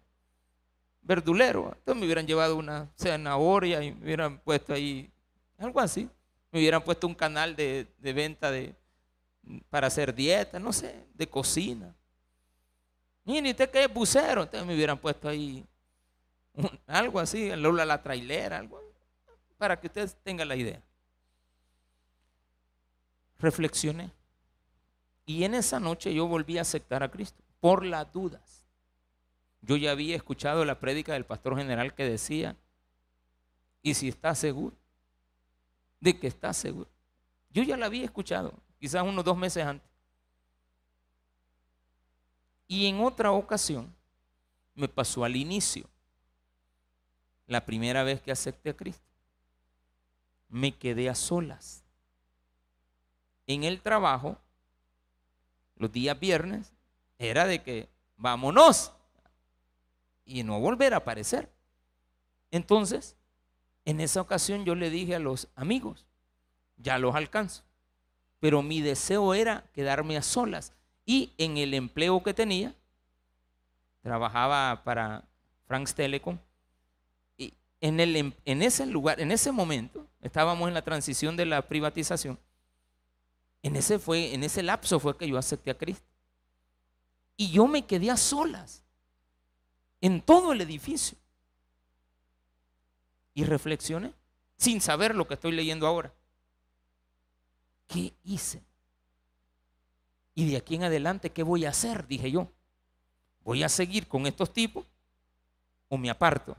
verdulero. 1.08 1.72
Entonces 1.74 1.96
me 2.00 2.06
hubieran 2.06 2.28
llevado 2.28 2.58
una 2.58 2.90
zanahoria 2.98 3.82
y 3.82 3.94
me 3.94 4.04
hubieran 4.04 4.38
puesto 4.40 4.74
ahí 4.74 5.10
algo 5.58 5.80
así. 5.80 6.10
Me 6.52 6.60
hubieran 6.60 6.84
puesto 6.84 7.08
un 7.08 7.16
canal 7.16 7.56
de, 7.56 7.88
venta 8.00 8.52
de, 8.52 8.76
para 9.70 9.88
hacer 9.88 10.14
dieta, 10.14 10.60
no 10.60 10.74
sé, 10.74 11.06
de 11.14 11.28
cocina. 11.28 11.96
Y 13.26 13.42
ni 13.42 13.52
usted 13.52 13.70
que 13.70 13.84
es 13.84 13.94
bucero, 13.94 14.44
entonces 14.44 14.68
me 14.68 14.76
hubieran 14.76 14.98
puesto 14.98 15.28
ahí 15.28 15.66
algo 16.88 17.20
así, 17.20 17.56
Lola 17.56 17.86
la 17.86 18.02
trailera, 18.02 18.58
algo, 18.58 18.82
para 19.58 19.80
que 19.80 19.88
ustedes 19.88 20.16
tengan 20.24 20.48
la 20.48 20.56
idea. 20.56 20.82
Reflexioné. 23.40 24.12
Y 25.26 25.44
en 25.44 25.54
esa 25.54 25.80
noche 25.80 26.14
yo 26.14 26.28
volví 26.28 26.58
a 26.58 26.62
aceptar 26.62 27.04
a 27.04 27.12
Cristo 27.12 27.44
por 27.60 27.86
las 27.86 28.12
dudas. 28.12 28.66
Yo 29.62 29.76
ya 29.76 29.92
había 29.92 30.16
escuchado 30.16 30.64
la 30.66 30.80
prédica 30.80 31.14
del 31.14 31.26
pastor 31.26 31.58
general 31.58 31.94
que 31.94 32.06
decía, 32.06 32.56
y 33.82 33.94
si 33.94 34.08
está 34.08 34.34
seguro, 34.36 34.76
de 36.00 36.18
que 36.18 36.28
está 36.28 36.54
seguro. 36.54 36.90
Yo 37.50 37.64
ya 37.64 37.76
la 37.76 37.88
había 37.88 38.06
escuchado, 38.06 38.54
quizás 38.80 39.04
unos 39.04 39.26
dos 39.26 39.38
meses 39.38 39.66
antes. 39.66 39.88
Y 42.68 42.88
en 42.88 43.00
otra 43.00 43.32
ocasión 43.32 43.94
me 44.76 44.88
pasó 44.88 45.24
al 45.24 45.36
inicio, 45.36 45.90
la 47.48 47.66
primera 47.66 48.04
vez 48.04 48.22
que 48.22 48.32
acepté 48.32 48.70
a 48.70 48.78
Cristo. 48.78 49.06
Me 50.50 50.76
quedé 50.76 51.10
a 51.10 51.16
solas. 51.16 51.84
En 53.48 53.64
el 53.64 53.82
trabajo, 53.82 54.38
los 55.76 55.92
días 55.92 56.20
viernes, 56.20 56.74
era 57.18 57.46
de 57.48 57.64
que 57.64 57.90
vámonos, 58.18 58.92
y 60.28 60.44
no 60.44 60.60
volver 60.60 60.94
a 60.94 60.98
aparecer. 60.98 61.50
Entonces, 62.52 63.16
en 63.86 64.02
esa 64.02 64.22
ocasión 64.22 64.66
yo 64.66 64.76
le 64.76 64.90
dije 64.90 65.16
a 65.16 65.20
los 65.20 65.48
amigos, 65.56 66.06
ya 66.76 67.00
los 67.00 67.16
alcanzo, 67.16 67.64
pero 68.40 68.62
mi 68.62 68.82
deseo 68.82 69.34
era 69.34 69.64
quedarme 69.74 70.18
a 70.18 70.22
solas. 70.22 70.74
Y 71.06 71.34
en 71.38 71.58
el 71.58 71.74
empleo 71.74 72.22
que 72.22 72.34
tenía, 72.34 72.76
trabajaba 74.02 74.84
para 74.84 75.24
Franks 75.66 75.96
Telecom, 75.96 76.38
en, 77.82 78.62
ese 78.64 78.86
lugar, 78.86 79.20
en 79.20 79.32
ese 79.32 79.52
momento, 79.52 80.08
estábamos 80.22 80.68
en 80.68 80.74
la 80.74 80.84
transición 80.84 81.38
de 81.38 81.46
la 81.46 81.62
privatización, 81.62 82.40
en 83.64 83.76
ese, 83.76 84.00
fue, 84.00 84.34
en 84.34 84.44
ese 84.44 84.64
lapso 84.64 85.00
fue 85.00 85.18
que 85.18 85.28
yo 85.28 85.38
acepté 85.38 85.72
a 85.72 85.78
Cristo. 85.78 86.06
Y 87.36 87.52
yo 87.52 87.68
me 87.68 87.86
quedé 87.86 88.10
a 88.10 88.18
solas 88.18 88.84
en 90.02 90.22
todo 90.22 90.54
el 90.54 90.62
edificio. 90.62 91.18
Y 93.34 93.44
reflexioné 93.44 94.14
sin 94.58 94.82
saber 94.82 95.14
lo 95.14 95.28
que 95.28 95.36
estoy 95.36 95.52
leyendo 95.52 95.86
ahora. 95.86 96.12
¿Qué 97.88 98.14
hice? 98.24 98.64
Y 100.34 100.50
de 100.50 100.58
aquí 100.58 100.76
en 100.76 100.84
adelante, 100.84 101.32
¿qué 101.32 101.44
voy 101.44 101.66
a 101.66 101.70
hacer? 101.70 102.08
Dije 102.08 102.32
yo. 102.32 102.52
¿Voy 103.44 103.64
a 103.64 103.70
seguir 103.70 104.08
con 104.08 104.28
estos 104.28 104.52
tipos 104.52 104.86
o 105.90 105.98
me 105.98 106.10
aparto? 106.10 106.58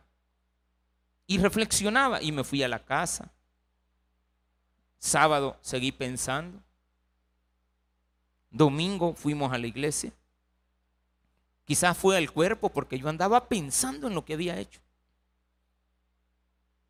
Y 1.28 1.38
reflexionaba 1.38 2.20
y 2.20 2.32
me 2.32 2.42
fui 2.42 2.64
a 2.64 2.68
la 2.68 2.84
casa. 2.84 3.30
Sábado 4.98 5.56
seguí 5.60 5.92
pensando. 5.92 6.60
Domingo 8.50 9.14
fuimos 9.14 9.52
a 9.52 9.58
la 9.58 9.66
iglesia. 9.66 10.10
Quizás 11.66 11.96
fue 11.96 12.16
el 12.16 12.32
cuerpo 12.32 12.70
porque 12.70 12.98
yo 12.98 13.08
andaba 13.08 13.46
pensando 13.46 14.08
en 14.08 14.14
lo 14.14 14.24
que 14.24 14.32
había 14.32 14.58
hecho. 14.58 14.80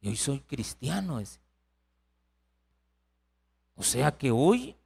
Y 0.00 0.08
hoy 0.08 0.16
soy 0.16 0.38
cristiano. 0.40 1.20
O 3.74 3.82
sea 3.82 4.16
que 4.16 4.30
hoy 4.30 4.76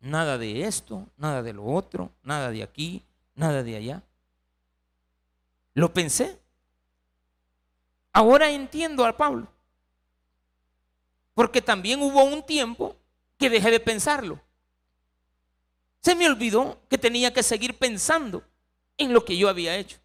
nada 0.00 0.36
de 0.36 0.64
esto, 0.64 1.08
nada 1.16 1.42
de 1.42 1.54
lo 1.54 1.64
otro, 1.64 2.12
nada 2.22 2.50
de 2.50 2.62
aquí, 2.62 3.02
nada 3.34 3.62
de 3.62 3.76
allá. 3.76 4.02
Lo 5.72 5.94
pensé. 5.94 6.43
Ahora 8.14 8.48
entiendo 8.48 9.04
a 9.04 9.14
Pablo. 9.14 9.46
Porque 11.34 11.60
también 11.60 12.00
hubo 12.00 12.24
un 12.24 12.42
tiempo 12.42 12.96
que 13.36 13.50
dejé 13.50 13.70
de 13.70 13.80
pensarlo. 13.80 14.40
Se 16.00 16.14
me 16.14 16.26
olvidó 16.26 16.80
que 16.88 16.96
tenía 16.96 17.34
que 17.34 17.42
seguir 17.42 17.76
pensando 17.76 18.42
en 18.96 19.12
lo 19.12 19.22
que 19.26 19.36
yo 19.36 19.50
había 19.50 19.76
hecho. 19.76 19.98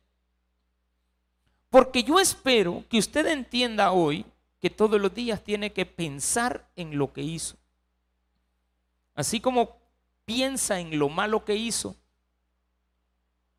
Porque 1.69 2.03
yo 2.03 2.19
espero 2.19 2.83
que 2.89 2.97
usted 2.97 3.25
entienda 3.27 3.93
hoy 3.93 4.25
que 4.59 4.69
todos 4.69 4.99
los 4.99 5.13
días 5.13 5.41
tiene 5.41 5.71
que 5.71 5.85
pensar 5.85 6.69
en 6.75 6.97
lo 6.97 7.13
que 7.13 7.21
hizo. 7.21 7.55
Así 9.15 9.39
como 9.39 9.77
piensa 10.25 10.81
en 10.81 10.99
lo 10.99 11.07
malo 11.07 11.45
que 11.45 11.55
hizo, 11.55 11.95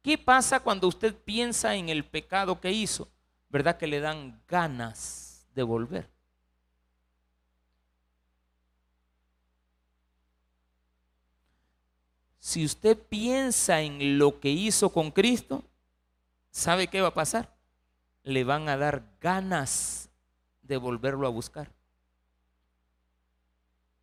¿Qué 0.02 0.16
pasa 0.16 0.60
cuando 0.60 0.88
usted 0.88 1.14
piensa 1.14 1.74
en 1.74 1.88
el 1.88 2.04
pecado 2.04 2.60
que 2.60 2.72
hizo? 2.72 3.08
¿Verdad 3.50 3.76
que 3.76 3.88
le 3.88 4.00
dan 4.00 4.40
ganas 4.48 5.46
de 5.54 5.64
volver? 5.64 6.08
Si 12.38 12.64
usted 12.64 12.96
piensa 12.96 13.82
en 13.82 14.18
lo 14.18 14.40
que 14.40 14.50
hizo 14.50 14.90
con 14.90 15.10
Cristo, 15.10 15.62
¿sabe 16.50 16.86
qué 16.86 17.00
va 17.00 17.08
a 17.08 17.14
pasar? 17.14 17.54
Le 18.22 18.44
van 18.44 18.68
a 18.68 18.76
dar 18.76 19.04
ganas 19.20 20.08
de 20.62 20.76
volverlo 20.76 21.26
a 21.26 21.30
buscar. 21.30 21.70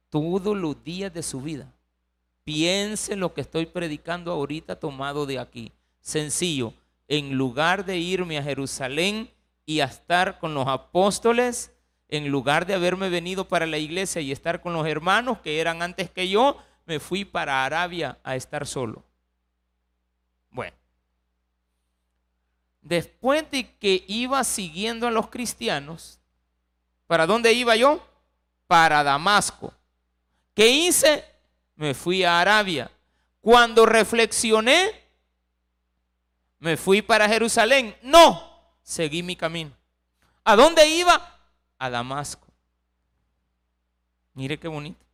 Todos 0.09 0.55
los 0.55 0.83
días 0.83 1.13
de 1.13 1.23
su 1.23 1.41
vida. 1.41 1.71
Piense 2.43 3.15
lo 3.15 3.33
que 3.33 3.41
estoy 3.41 3.65
predicando 3.65 4.31
ahorita 4.31 4.79
tomado 4.79 5.25
de 5.25 5.39
aquí. 5.39 5.71
Sencillo, 5.99 6.73
en 7.07 7.37
lugar 7.37 7.85
de 7.85 7.97
irme 7.97 8.37
a 8.37 8.43
Jerusalén 8.43 9.29
y 9.67 9.81
a 9.81 9.85
estar 9.85 10.39
con 10.39 10.53
los 10.53 10.65
apóstoles, 10.65 11.73
en 12.07 12.29
lugar 12.29 12.65
de 12.65 12.73
haberme 12.73 13.09
venido 13.09 13.49
para 13.49 13.65
la 13.65 13.77
iglesia 13.77 14.21
y 14.21 14.31
estar 14.31 14.61
con 14.61 14.71
los 14.71 14.87
hermanos 14.87 15.39
que 15.39 15.59
eran 15.59 15.81
antes 15.81 16.09
que 16.09 16.29
yo, 16.29 16.57
me 16.85 17.01
fui 17.01 17.25
para 17.25 17.65
Arabia 17.65 18.17
a 18.23 18.37
estar 18.37 18.65
solo. 18.65 19.03
Bueno, 20.49 20.75
después 22.81 23.51
de 23.51 23.75
que 23.75 24.05
iba 24.07 24.41
siguiendo 24.45 25.05
a 25.05 25.11
los 25.11 25.27
cristianos, 25.27 26.21
¿para 27.05 27.27
dónde 27.27 27.51
iba 27.51 27.75
yo? 27.75 28.01
Para 28.67 29.03
Damasco. 29.03 29.73
¿Qué 30.53 30.69
hice? 30.69 31.25
Me 31.75 31.93
fui 31.93 32.23
a 32.23 32.39
Arabia. 32.39 32.89
Cuando 33.41 33.85
reflexioné, 33.85 34.93
me 36.59 36.77
fui 36.77 37.01
para 37.01 37.27
Jerusalén. 37.27 37.93
No, 38.01 38.46
seguí 38.87 39.21
mi 39.21 39.35
camino. 39.35 39.75
¿A 40.45 40.55
dónde 40.55 40.87
iba? 40.87 41.37
A 41.77 41.89
Damasco. 41.89 42.47
Mire 44.33 44.57
qué 44.57 44.69
bonito. 44.69 45.05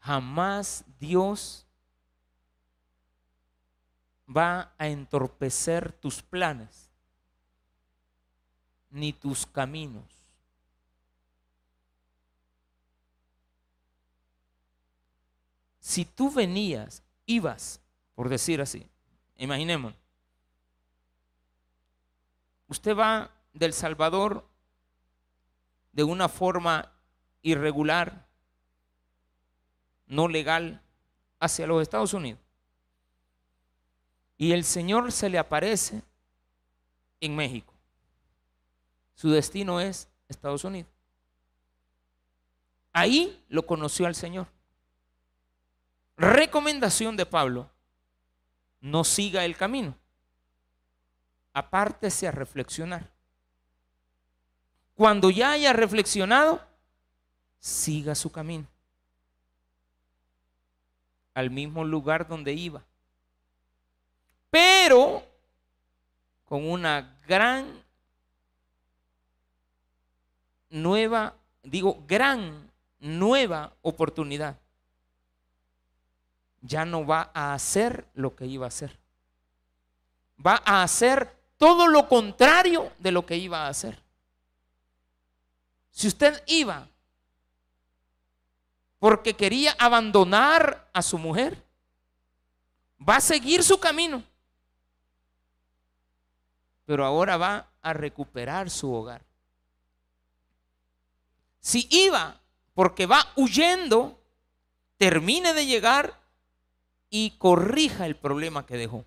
Jamás 0.00 0.84
Dios 1.00 1.66
va 4.28 4.74
a 4.76 4.88
entorpecer 4.88 5.92
tus 5.92 6.20
planes 6.20 6.90
ni 8.90 9.14
tus 9.14 9.46
caminos. 9.46 10.04
Si 15.80 16.04
tú 16.04 16.30
venías, 16.30 17.02
ibas, 17.24 17.80
por 18.14 18.28
decir 18.28 18.60
así, 18.60 18.86
imaginemos, 19.36 19.94
usted 22.74 22.96
va 22.96 23.30
del 23.52 23.72
Salvador 23.72 24.44
de 25.92 26.02
una 26.02 26.28
forma 26.28 26.92
irregular, 27.40 28.26
no 30.06 30.26
legal 30.26 30.82
hacia 31.38 31.68
los 31.68 31.80
Estados 31.80 32.14
Unidos. 32.14 32.40
Y 34.36 34.50
el 34.52 34.64
Señor 34.64 35.12
se 35.12 35.28
le 35.28 35.38
aparece 35.38 36.02
en 37.20 37.36
México. 37.36 37.72
Su 39.14 39.30
destino 39.30 39.80
es 39.80 40.08
Estados 40.28 40.64
Unidos. 40.64 40.90
Ahí 42.92 43.40
lo 43.48 43.64
conoció 43.66 44.06
al 44.06 44.16
Señor. 44.16 44.48
Recomendación 46.16 47.16
de 47.16 47.24
Pablo, 47.24 47.70
no 48.80 49.04
siga 49.04 49.44
el 49.44 49.56
camino. 49.56 49.96
Apártese 51.54 52.28
a 52.28 52.32
reflexionar. 52.32 53.10
Cuando 54.94 55.30
ya 55.30 55.52
haya 55.52 55.72
reflexionado, 55.72 56.60
siga 57.58 58.14
su 58.14 58.30
camino 58.30 58.66
al 61.34 61.50
mismo 61.50 61.84
lugar 61.84 62.26
donde 62.26 62.52
iba. 62.52 62.82
Pero 64.50 65.26
con 66.44 66.68
una 66.68 67.18
gran 67.26 67.82
nueva, 70.70 71.34
digo, 71.62 72.04
gran 72.06 72.70
nueva 73.00 73.72
oportunidad. 73.82 74.56
Ya 76.62 76.84
no 76.84 77.04
va 77.04 77.30
a 77.34 77.52
hacer 77.52 78.06
lo 78.14 78.34
que 78.36 78.46
iba 78.46 78.66
a 78.66 78.68
hacer. 78.68 78.96
Va 80.44 80.62
a 80.64 80.82
hacer 80.82 81.36
todo 81.56 81.86
lo 81.88 82.08
contrario 82.08 82.92
de 82.98 83.12
lo 83.12 83.24
que 83.24 83.36
iba 83.36 83.66
a 83.66 83.68
hacer. 83.68 84.02
Si 85.90 86.08
usted 86.08 86.42
iba 86.46 86.88
porque 89.04 89.34
quería 89.34 89.76
abandonar 89.78 90.88
a 90.94 91.02
su 91.02 91.18
mujer. 91.18 91.62
Va 93.06 93.16
a 93.16 93.20
seguir 93.20 93.62
su 93.62 93.78
camino. 93.78 94.24
Pero 96.86 97.04
ahora 97.04 97.36
va 97.36 97.68
a 97.82 97.92
recuperar 97.92 98.70
su 98.70 98.90
hogar. 98.90 99.22
Si 101.60 101.86
iba 101.90 102.40
porque 102.72 103.04
va 103.04 103.30
huyendo, 103.36 104.18
termine 104.96 105.52
de 105.52 105.66
llegar 105.66 106.18
y 107.10 107.32
corrija 107.32 108.06
el 108.06 108.16
problema 108.16 108.64
que 108.64 108.78
dejó. 108.78 109.04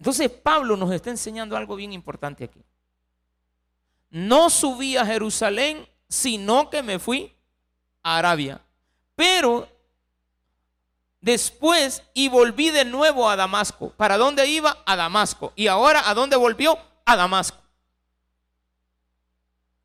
Entonces 0.00 0.30
Pablo 0.30 0.78
nos 0.78 0.90
está 0.92 1.10
enseñando 1.10 1.58
algo 1.58 1.76
bien 1.76 1.92
importante 1.92 2.44
aquí. 2.44 2.64
No 4.08 4.48
subí 4.48 4.96
a 4.96 5.04
Jerusalén, 5.04 5.86
sino 6.08 6.70
que 6.70 6.82
me 6.82 6.98
fui 6.98 7.36
Arabia. 8.02 8.62
Pero 9.14 9.68
después 11.20 12.02
y 12.14 12.28
volví 12.28 12.70
de 12.70 12.86
nuevo 12.86 13.28
a 13.28 13.36
Damasco. 13.36 13.90
¿Para 13.90 14.16
dónde 14.16 14.46
iba? 14.46 14.82
A 14.86 14.96
Damasco. 14.96 15.52
Y 15.54 15.66
ahora, 15.66 16.08
¿a 16.08 16.14
dónde 16.14 16.36
volvió? 16.36 16.78
A 17.04 17.16
Damasco. 17.16 17.58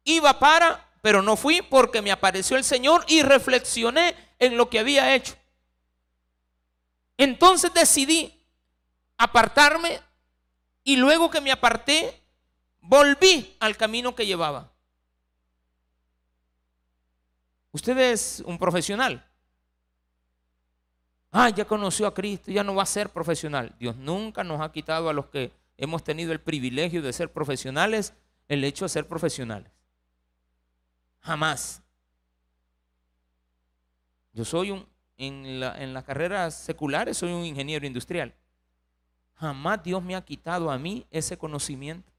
Iba 0.05 0.39
para, 0.39 0.87
pero 1.01 1.21
no 1.21 1.35
fui 1.35 1.61
porque 1.61 2.01
me 2.01 2.13
apareció 2.13 2.55
el 2.55 2.63
Señor 2.63 3.03
y 3.09 3.21
reflexioné 3.21 4.15
en 4.39 4.55
lo 4.55 4.69
que 4.69 4.79
había 4.79 5.13
hecho. 5.13 5.35
Entonces 7.17 7.73
decidí 7.73 8.33
apartarme 9.17 10.04
y 10.85 10.95
luego 10.95 11.29
que 11.31 11.41
me 11.41 11.51
aparté, 11.51 12.21
volví 12.79 13.57
al 13.59 13.75
camino 13.75 14.15
que 14.15 14.25
llevaba. 14.25 14.71
Usted 17.71 17.97
es 17.97 18.43
un 18.45 18.57
profesional. 18.57 19.27
Ah, 21.31 21.49
ya 21.49 21.65
conoció 21.65 22.05
a 22.07 22.13
Cristo, 22.13 22.51
ya 22.51 22.63
no 22.63 22.75
va 22.75 22.83
a 22.83 22.85
ser 22.85 23.09
profesional. 23.09 23.75
Dios 23.79 23.95
nunca 23.97 24.43
nos 24.43 24.61
ha 24.61 24.71
quitado 24.71 25.09
a 25.09 25.13
los 25.13 25.25
que 25.25 25.51
hemos 25.75 26.03
tenido 26.03 26.31
el 26.31 26.39
privilegio 26.39 27.01
de 27.01 27.11
ser 27.11 27.33
profesionales 27.33 28.13
el 28.47 28.63
hecho 28.63 28.85
de 28.85 28.89
ser 28.89 29.07
profesionales. 29.07 29.71
Jamás. 31.21 31.81
Yo 34.33 34.45
soy 34.45 34.69
un, 34.69 34.87
en, 35.17 35.59
la, 35.59 35.81
en 35.81 35.95
las 35.95 36.03
carreras 36.03 36.53
seculares, 36.53 37.17
soy 37.17 37.31
un 37.31 37.43
ingeniero 37.43 37.87
industrial. 37.87 38.35
Jamás 39.35 39.83
Dios 39.83 40.01
me 40.01 40.15
ha 40.15 40.21
quitado 40.23 40.71
a 40.71 40.77
mí 40.77 41.05
ese 41.11 41.37
conocimiento. 41.37 42.11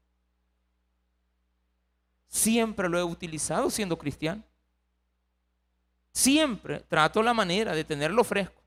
Siempre 2.27 2.89
lo 2.89 2.99
he 2.99 3.03
utilizado 3.03 3.69
siendo 3.69 3.97
cristiano. 3.97 4.43
Siempre 6.11 6.79
trato 6.81 7.21
la 7.21 7.33
manera 7.33 7.73
de 7.73 7.83
tenerlo 7.83 8.23
fresco. 8.23 8.61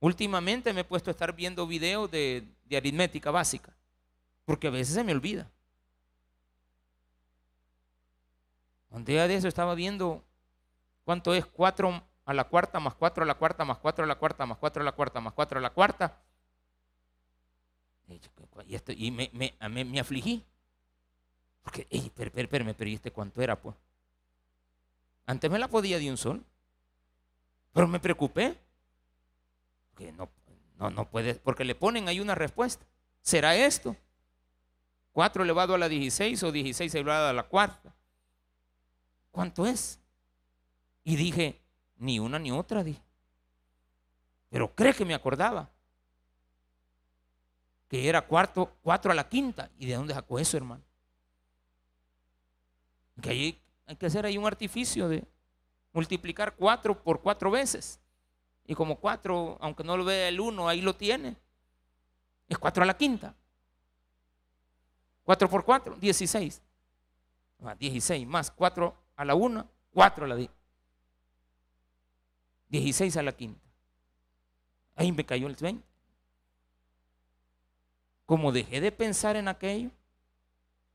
Últimamente 0.00 0.72
me 0.72 0.80
he 0.80 0.84
puesto 0.84 1.10
a 1.10 1.12
estar 1.12 1.32
viendo 1.32 1.64
videos 1.64 2.10
de, 2.10 2.44
aritmética 2.76 3.30
básica, 3.30 3.72
porque 4.44 4.66
a 4.66 4.70
veces 4.70 4.94
se 4.94 5.04
me 5.04 5.12
olvida. 5.12 5.48
Un 8.90 9.04
día 9.04 9.28
de 9.28 9.36
eso 9.36 9.46
estaba 9.46 9.76
viendo 9.76 10.24
cuánto 11.04 11.34
es 11.34 11.46
4 11.46 12.02
a 12.24 12.34
la 12.34 12.44
cuarta 12.44 12.78
más 12.80 12.94
4 12.94 13.24
a 13.24 13.26
la 13.26 13.34
cuarta 13.34 13.64
más 13.64 13.78
4 13.78 14.04
a 14.04 14.06
la 14.06 14.14
cuarta 14.14 14.46
más 14.46 14.58
4 14.58 14.82
a 14.82 14.84
la 14.84 14.92
cuarta 14.92 15.20
más 15.20 15.32
4 15.32 15.58
a 15.58 15.62
la 15.62 15.70
cuarta. 15.70 16.18
Y, 18.96 19.10
me, 19.10 19.30
me, 19.32 20.00
afligí. 20.00 20.44
Porque, 21.62 21.86
ey, 21.90 22.12
pero, 22.14 22.30
pero 22.30 22.90
¿y 22.90 22.94
este 22.94 23.10
cuánto 23.10 23.40
era? 23.40 23.60
Pues 23.60 23.74
antes 25.26 25.50
me 25.50 25.58
la 25.58 25.68
podía 25.68 25.98
de 25.98 26.10
un 26.10 26.16
sol. 26.16 26.44
Pero 27.72 27.88
me 27.88 28.00
preocupé. 28.00 28.58
Porque 29.90 30.12
no, 30.12 30.28
no, 30.78 30.90
no 30.90 31.08
puede, 31.08 31.36
porque 31.36 31.64
le 31.64 31.74
ponen 31.74 32.08
ahí 32.08 32.20
una 32.20 32.34
respuesta. 32.34 32.84
¿Será 33.22 33.56
esto? 33.56 33.96
4 35.12 35.44
elevado 35.44 35.74
a 35.74 35.78
la 35.78 35.88
16 35.88 36.42
o 36.42 36.52
16 36.52 36.94
elevado 36.94 37.28
a 37.28 37.32
la 37.32 37.44
cuarta. 37.44 37.94
¿Cuánto 39.30 39.66
es? 39.66 40.00
Y 41.04 41.16
dije, 41.16 41.61
ni 42.02 42.18
una 42.18 42.38
ni 42.38 42.50
otra, 42.50 42.82
dije. 42.82 43.00
Pero 44.50 44.74
cree 44.74 44.92
que 44.92 45.04
me 45.04 45.14
acordaba 45.14 45.70
que 47.88 48.08
era 48.08 48.20
cuarto, 48.22 48.76
cuatro 48.82 49.12
a 49.12 49.14
la 49.14 49.28
quinta. 49.28 49.70
¿Y 49.78 49.86
de 49.86 49.94
dónde 49.94 50.12
sacó 50.12 50.38
eso, 50.38 50.56
hermano? 50.56 50.82
Que 53.20 53.30
hay, 53.30 53.62
hay 53.86 53.96
que 53.96 54.06
hacer 54.06 54.26
ahí 54.26 54.36
un 54.36 54.46
artificio 54.46 55.08
de 55.08 55.24
multiplicar 55.92 56.56
cuatro 56.56 57.00
por 57.00 57.20
cuatro 57.20 57.50
veces. 57.50 58.00
Y 58.66 58.74
como 58.74 58.96
cuatro, 58.96 59.56
aunque 59.60 59.84
no 59.84 59.96
lo 59.96 60.04
vea 60.04 60.28
el 60.28 60.40
uno, 60.40 60.68
ahí 60.68 60.80
lo 60.80 60.96
tiene. 60.96 61.36
Es 62.48 62.58
cuatro 62.58 62.82
a 62.82 62.86
la 62.86 62.96
quinta. 62.96 63.32
Cuatro 65.22 65.48
por 65.48 65.64
cuatro, 65.64 65.94
dieciséis. 66.00 66.60
Ah, 67.64 67.76
dieciséis 67.76 68.26
más 68.26 68.50
cuatro 68.50 68.96
a 69.14 69.24
la 69.24 69.36
una, 69.36 69.64
cuatro 69.92 70.24
a 70.24 70.28
la 70.28 70.34
Dieciséis 72.72 73.18
a 73.18 73.22
la 73.22 73.32
quinta. 73.32 73.60
Ahí 74.96 75.12
me 75.12 75.26
cayó 75.26 75.46
el 75.46 75.54
20. 75.54 75.86
Como 78.24 78.50
dejé 78.50 78.80
de 78.80 78.90
pensar 78.90 79.36
en 79.36 79.46
aquello, 79.46 79.90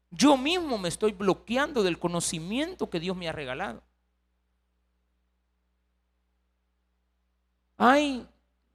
yo 0.09 0.37
mismo 0.37 0.79
me 0.79 0.89
estoy 0.89 1.11
bloqueando 1.11 1.83
del 1.83 1.99
conocimiento 1.99 2.89
que 2.89 2.99
Dios 2.99 3.15
me 3.15 3.29
ha 3.29 3.31
regalado. 3.31 3.83
Ay, 7.77 8.27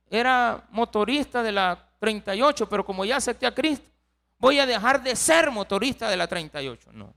era 0.09 0.65
motorista 0.71 1.43
de 1.43 1.51
la 1.51 1.85
38, 1.99 2.69
pero 2.69 2.87
como 2.87 3.05
ya 3.05 3.17
acepté 3.17 3.47
a 3.47 3.55
Cristo, 3.55 3.91
voy 4.39 4.61
a 4.61 4.67
dejar 4.67 5.03
de 5.03 5.17
ser 5.17 5.51
motorista 5.51 6.09
de 6.09 6.17
la 6.17 6.29
38. 6.29 6.93
No. 6.93 7.13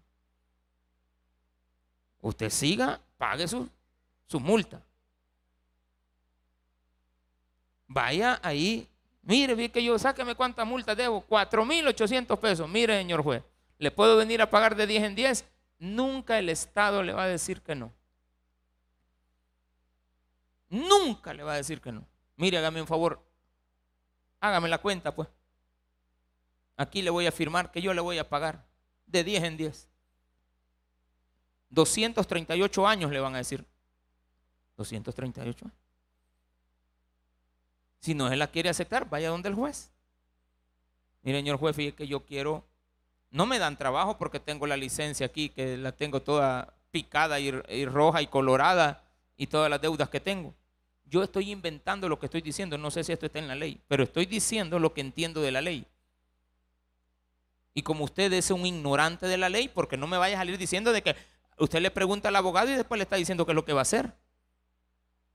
Usted 2.21 2.49
siga, 2.49 2.99
pague 3.19 3.47
su, 3.47 3.69
su 4.25 4.39
multa. 4.39 4.81
Vaya 7.95 8.41
ahí, 8.43 8.89
mire, 9.21 9.55
vi 9.55 9.69
que 9.69 9.81
yo, 9.81 9.97
sáqueme 9.97 10.35
cuánta 10.35 10.65
multa 10.65 10.93
debo, 10.95 11.25
4.800 11.25 12.37
pesos. 12.37 12.67
Mire, 12.67 12.97
señor 12.97 13.23
juez, 13.23 13.41
¿le 13.77 13.89
puedo 13.89 14.17
venir 14.17 14.41
a 14.41 14.49
pagar 14.49 14.75
de 14.75 14.85
10 14.85 15.03
en 15.03 15.15
10? 15.15 15.45
Nunca 15.79 16.37
el 16.37 16.49
Estado 16.49 17.01
le 17.03 17.13
va 17.13 17.23
a 17.23 17.27
decir 17.27 17.61
que 17.61 17.73
no. 17.73 17.93
Nunca 20.67 21.33
le 21.33 21.43
va 21.43 21.53
a 21.53 21.55
decir 21.55 21.79
que 21.79 21.93
no. 21.93 22.05
Mire, 22.35 22.57
hágame 22.57 22.81
un 22.81 22.87
favor. 22.87 23.25
Hágame 24.41 24.67
la 24.67 24.79
cuenta, 24.79 25.15
pues. 25.15 25.29
Aquí 26.75 27.01
le 27.01 27.11
voy 27.11 27.27
a 27.27 27.31
firmar 27.31 27.71
que 27.71 27.81
yo 27.81 27.93
le 27.93 28.01
voy 28.01 28.17
a 28.17 28.27
pagar 28.27 28.65
de 29.05 29.23
10 29.23 29.43
en 29.45 29.55
10. 29.55 29.87
238 31.69 32.87
años 32.89 33.09
le 33.09 33.21
van 33.21 33.35
a 33.35 33.37
decir. 33.37 33.65
238 34.75 35.71
Si 38.05 38.13
no 38.13 38.29
se 38.29 38.35
la 38.35 38.45
quiere 38.45 38.69
aceptar, 38.69 39.09
vaya 39.09 39.29
donde 39.29 39.49
el 39.49 39.55
juez. 39.55 39.89
Mire, 41.23 41.39
señor 41.39 41.57
juez, 41.57 41.75
fíjese 41.75 41.95
que 41.95 42.07
yo 42.07 42.23
quiero. 42.23 42.63
No 43.31 43.47
me 43.47 43.57
dan 43.57 43.77
trabajo 43.77 44.19
porque 44.19 44.39
tengo 44.39 44.67
la 44.67 44.77
licencia 44.77 45.25
aquí, 45.25 45.49
que 45.49 45.75
la 45.75 45.91
tengo 45.91 46.21
toda 46.21 46.71
picada 46.91 47.39
y 47.39 47.85
roja 47.85 48.21
y 48.21 48.27
colorada 48.27 49.01
y 49.37 49.47
todas 49.47 49.71
las 49.71 49.81
deudas 49.81 50.07
que 50.09 50.19
tengo. 50.19 50.53
Yo 51.05 51.23
estoy 51.23 51.49
inventando 51.49 52.07
lo 52.07 52.19
que 52.19 52.27
estoy 52.27 52.41
diciendo, 52.41 52.77
no 52.77 52.91
sé 52.91 53.03
si 53.03 53.11
esto 53.11 53.25
está 53.25 53.39
en 53.39 53.47
la 53.47 53.55
ley, 53.55 53.81
pero 53.87 54.03
estoy 54.03 54.27
diciendo 54.27 54.77
lo 54.77 54.93
que 54.93 55.01
entiendo 55.01 55.41
de 55.41 55.51
la 55.51 55.61
ley. 55.61 55.87
Y 57.73 57.81
como 57.81 58.03
usted 58.03 58.31
es 58.33 58.51
un 58.51 58.67
ignorante 58.67 59.25
de 59.25 59.37
la 59.37 59.49
ley, 59.49 59.67
porque 59.67 59.97
no 59.97 60.05
me 60.05 60.17
vaya 60.17 60.35
a 60.35 60.41
salir 60.41 60.59
diciendo 60.59 60.93
de 60.93 61.01
que 61.01 61.15
usted 61.57 61.81
le 61.81 61.89
pregunta 61.89 62.29
al 62.29 62.35
abogado 62.35 62.69
y 62.69 62.75
después 62.75 62.99
le 62.99 63.03
está 63.03 63.15
diciendo 63.15 63.47
qué 63.47 63.53
es 63.53 63.55
lo 63.55 63.65
que 63.65 63.73
va 63.73 63.81
a 63.81 63.81
hacer. 63.81 64.13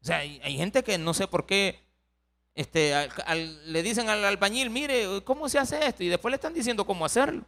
O 0.03 0.05
sea, 0.05 0.19
hay, 0.19 0.57
gente 0.57 0.85
que 0.85 0.99
no 0.99 1.15
sé 1.15 1.27
por 1.27 1.47
qué 1.47 1.90
este, 2.61 3.09
le 3.65 3.83
dicen 3.83 4.11
al 4.11 4.23
albañil, 4.23 4.69
mire, 4.69 5.25
¿cómo 5.25 5.49
se 5.49 5.59
hace 5.59 5.83
esto? 5.87 6.05
Y 6.05 6.09
después 6.09 6.31
le 6.31 6.35
están 6.35 6.53
diciendo 6.53 6.85
cómo 6.85 7.07
hacerlo. 7.07 7.43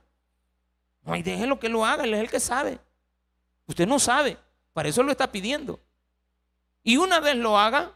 No, 1.02 1.14
y 1.14 1.22
déjelo 1.22 1.60
que 1.60 1.68
lo 1.68 1.84
haga, 1.84 2.04
él 2.04 2.14
es 2.14 2.20
el 2.20 2.30
que 2.30 2.40
sabe. 2.40 2.78
Usted 3.66 3.86
no 3.86 3.98
sabe, 3.98 4.38
para 4.72 4.88
eso 4.88 5.02
lo 5.02 5.12
está 5.12 5.30
pidiendo. 5.30 5.78
Y 6.82 6.96
una 6.96 7.20
vez 7.20 7.36
lo 7.36 7.58
haga, 7.58 7.92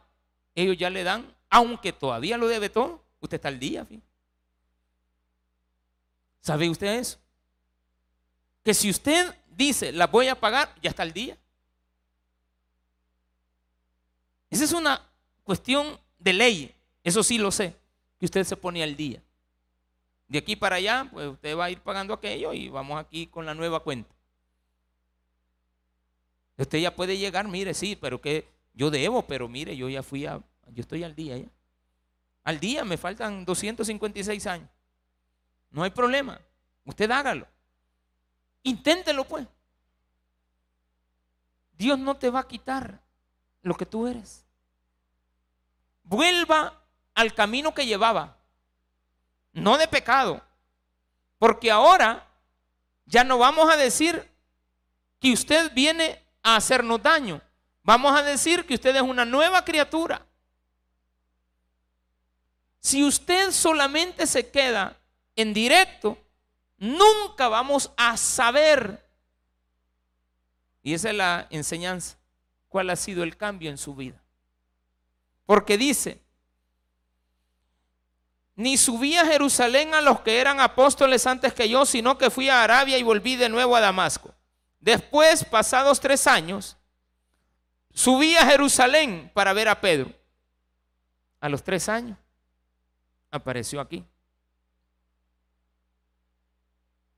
ellos 0.54 0.76
ya 0.76 0.90
le 0.90 1.04
dan, 1.04 1.34
aunque 1.48 1.90
todavía 1.90 2.36
lo 2.36 2.48
debe 2.48 2.68
todo, 2.68 3.02
usted 3.20 3.36
está 3.36 3.48
al 3.48 3.58
día. 3.58 3.86
¿Sabe 6.42 6.68
usted 6.68 6.98
eso? 6.98 7.18
Que 8.62 8.74
si 8.74 8.90
usted 8.90 9.34
dice, 9.48 9.90
la 9.90 10.06
voy 10.06 10.28
a 10.28 10.38
pagar, 10.38 10.74
ya 10.82 10.90
está 10.90 11.02
al 11.02 11.14
día. 11.14 11.38
Esa 14.50 14.64
es 14.64 14.72
una 14.72 15.00
cuestión 15.44 15.98
de 16.18 16.34
ley, 16.34 16.75
eso 17.06 17.22
sí 17.22 17.38
lo 17.38 17.52
sé, 17.52 17.72
que 18.18 18.24
usted 18.24 18.42
se 18.42 18.56
pone 18.56 18.82
al 18.82 18.96
día. 18.96 19.22
De 20.26 20.38
aquí 20.38 20.56
para 20.56 20.74
allá, 20.74 21.08
pues 21.12 21.28
usted 21.28 21.56
va 21.56 21.66
a 21.66 21.70
ir 21.70 21.80
pagando 21.80 22.12
aquello 22.12 22.52
y 22.52 22.68
vamos 22.68 22.98
aquí 22.98 23.28
con 23.28 23.46
la 23.46 23.54
nueva 23.54 23.78
cuenta. 23.78 24.12
Usted 26.56 26.78
ya 26.78 26.96
puede 26.96 27.16
llegar, 27.16 27.46
mire, 27.46 27.74
sí, 27.74 27.94
pero 27.94 28.20
que 28.20 28.48
yo 28.74 28.90
debo, 28.90 29.24
pero 29.24 29.46
mire, 29.46 29.76
yo 29.76 29.88
ya 29.88 30.02
fui 30.02 30.26
a, 30.26 30.42
yo 30.72 30.80
estoy 30.80 31.04
al 31.04 31.14
día 31.14 31.38
ya. 31.38 31.48
Al 32.42 32.58
día 32.58 32.84
me 32.84 32.96
faltan 32.96 33.44
256 33.44 34.44
años. 34.48 34.68
No 35.70 35.84
hay 35.84 35.90
problema. 35.90 36.40
Usted 36.84 37.08
hágalo. 37.08 37.46
Inténtelo 38.64 39.22
pues. 39.22 39.46
Dios 41.78 42.00
no 42.00 42.16
te 42.16 42.30
va 42.30 42.40
a 42.40 42.48
quitar 42.48 43.00
lo 43.62 43.76
que 43.76 43.86
tú 43.86 44.08
eres. 44.08 44.44
Vuelva 46.02 46.82
al 47.16 47.34
camino 47.34 47.74
que 47.74 47.86
llevaba. 47.86 48.36
No 49.52 49.76
de 49.78 49.88
pecado. 49.88 50.40
Porque 51.38 51.70
ahora 51.70 52.28
ya 53.06 53.24
no 53.24 53.38
vamos 53.38 53.68
a 53.72 53.76
decir 53.76 54.30
que 55.18 55.32
usted 55.32 55.72
viene 55.72 56.22
a 56.42 56.56
hacernos 56.56 57.02
daño. 57.02 57.40
Vamos 57.82 58.16
a 58.16 58.22
decir 58.22 58.66
que 58.66 58.74
usted 58.74 58.94
es 58.94 59.02
una 59.02 59.24
nueva 59.24 59.64
criatura. 59.64 60.24
Si 62.80 63.02
usted 63.02 63.50
solamente 63.50 64.26
se 64.26 64.50
queda 64.50 64.96
en 65.34 65.54
directo, 65.54 66.18
nunca 66.76 67.48
vamos 67.48 67.90
a 67.96 68.16
saber. 68.16 69.04
Y 70.82 70.94
esa 70.94 71.10
es 71.10 71.16
la 71.16 71.46
enseñanza. 71.50 72.18
¿Cuál 72.68 72.90
ha 72.90 72.96
sido 72.96 73.22
el 73.22 73.36
cambio 73.36 73.70
en 73.70 73.78
su 73.78 73.94
vida? 73.94 74.22
Porque 75.46 75.78
dice, 75.78 76.20
ni 78.56 78.76
subí 78.76 79.16
a 79.16 79.26
Jerusalén 79.26 79.94
a 79.94 80.00
los 80.00 80.20
que 80.20 80.40
eran 80.40 80.60
apóstoles 80.60 81.26
antes 81.26 81.54
que 81.54 81.68
yo, 81.68 81.86
sino 81.86 82.18
que 82.18 82.30
fui 82.30 82.48
a 82.48 82.64
Arabia 82.64 82.98
y 82.98 83.02
volví 83.02 83.36
de 83.36 83.48
nuevo 83.48 83.76
a 83.76 83.80
Damasco. 83.80 84.34
Después, 84.80 85.44
pasados 85.44 86.00
tres 86.00 86.26
años, 86.26 86.76
Subí 87.96 88.36
a 88.36 88.44
Jerusalén 88.44 89.30
para 89.32 89.54
ver 89.54 89.68
a 89.68 89.80
Pedro. 89.80 90.12
A 91.40 91.48
los 91.48 91.62
tres 91.64 91.88
años 91.88 92.18
apareció 93.30 93.80
aquí. 93.80 94.04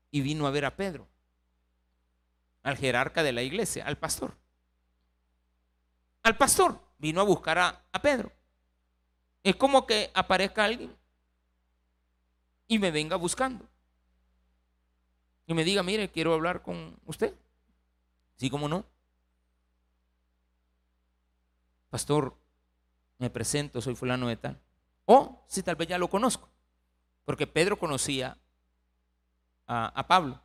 Y 0.09 0.21
vino 0.21 0.47
a 0.47 0.51
ver 0.51 0.63
a 0.63 0.77
Pedro, 0.77 1.05
al 2.63 2.77
jerarca 2.77 3.23
de 3.23 3.33
la 3.33 3.41
iglesia, 3.41 3.85
al 3.85 3.97
pastor. 3.97 4.37
Al 6.23 6.37
pastor 6.37 6.79
vino 6.97 7.19
a 7.19 7.25
buscar 7.25 7.59
a, 7.59 8.01
Pedro. 8.01 8.31
Es 9.43 9.57
como 9.57 9.85
que 9.85 10.11
aparezca 10.13 10.63
alguien 10.63 10.95
y 12.69 12.79
me 12.79 12.91
venga 12.91 13.17
buscando. 13.17 13.65
Y 15.45 15.53
me 15.53 15.65
diga, 15.65 15.83
mire, 15.83 16.09
quiero 16.09 16.33
hablar 16.33 16.61
con 16.61 16.97
usted. 17.05 17.33
Sí, 18.37 18.49
como 18.49 18.69
no. 18.69 18.85
pastor, 21.89 22.35
me 23.17 23.29
presento, 23.29 23.81
soy 23.81 23.95
fulano 23.95 24.27
de 24.27 24.37
tal. 24.37 24.59
O 25.05 25.43
si 25.47 25.63
tal 25.63 25.75
vez 25.75 25.87
ya 25.87 25.97
lo 25.97 26.09
conozco, 26.09 26.47
porque 27.25 27.47
Pedro 27.47 27.77
conocía 27.77 28.37
a, 29.67 30.07
Pablo. 30.07 30.39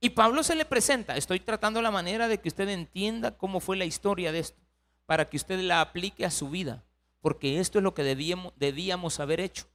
Y 0.00 0.10
Pablo 0.10 0.42
se 0.42 0.54
le 0.54 0.64
presenta, 0.64 1.16
estoy 1.16 1.40
tratando 1.40 1.82
la 1.82 1.90
manera 1.90 2.28
de 2.28 2.38
que 2.38 2.48
usted 2.48 2.68
entienda 2.68 3.36
cómo 3.36 3.60
fue 3.60 3.76
la 3.76 3.84
historia 3.84 4.30
de 4.30 4.40
esto, 4.40 4.60
para 5.06 5.28
que 5.28 5.36
usted 5.36 5.58
la 5.60 5.80
aplique 5.80 6.24
a 6.24 6.30
su 6.30 6.50
vida, 6.50 6.84
porque 7.20 7.60
esto 7.60 7.78
es 7.78 7.82
lo 7.82 7.94
que 7.94 8.04
debíamos, 8.04 8.52
debíamos 8.56 9.20
haber 9.20 9.40
hecho. 9.40 9.66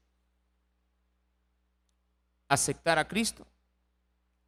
Aceptar 2.53 2.99
a 2.99 3.07
Cristo, 3.07 3.47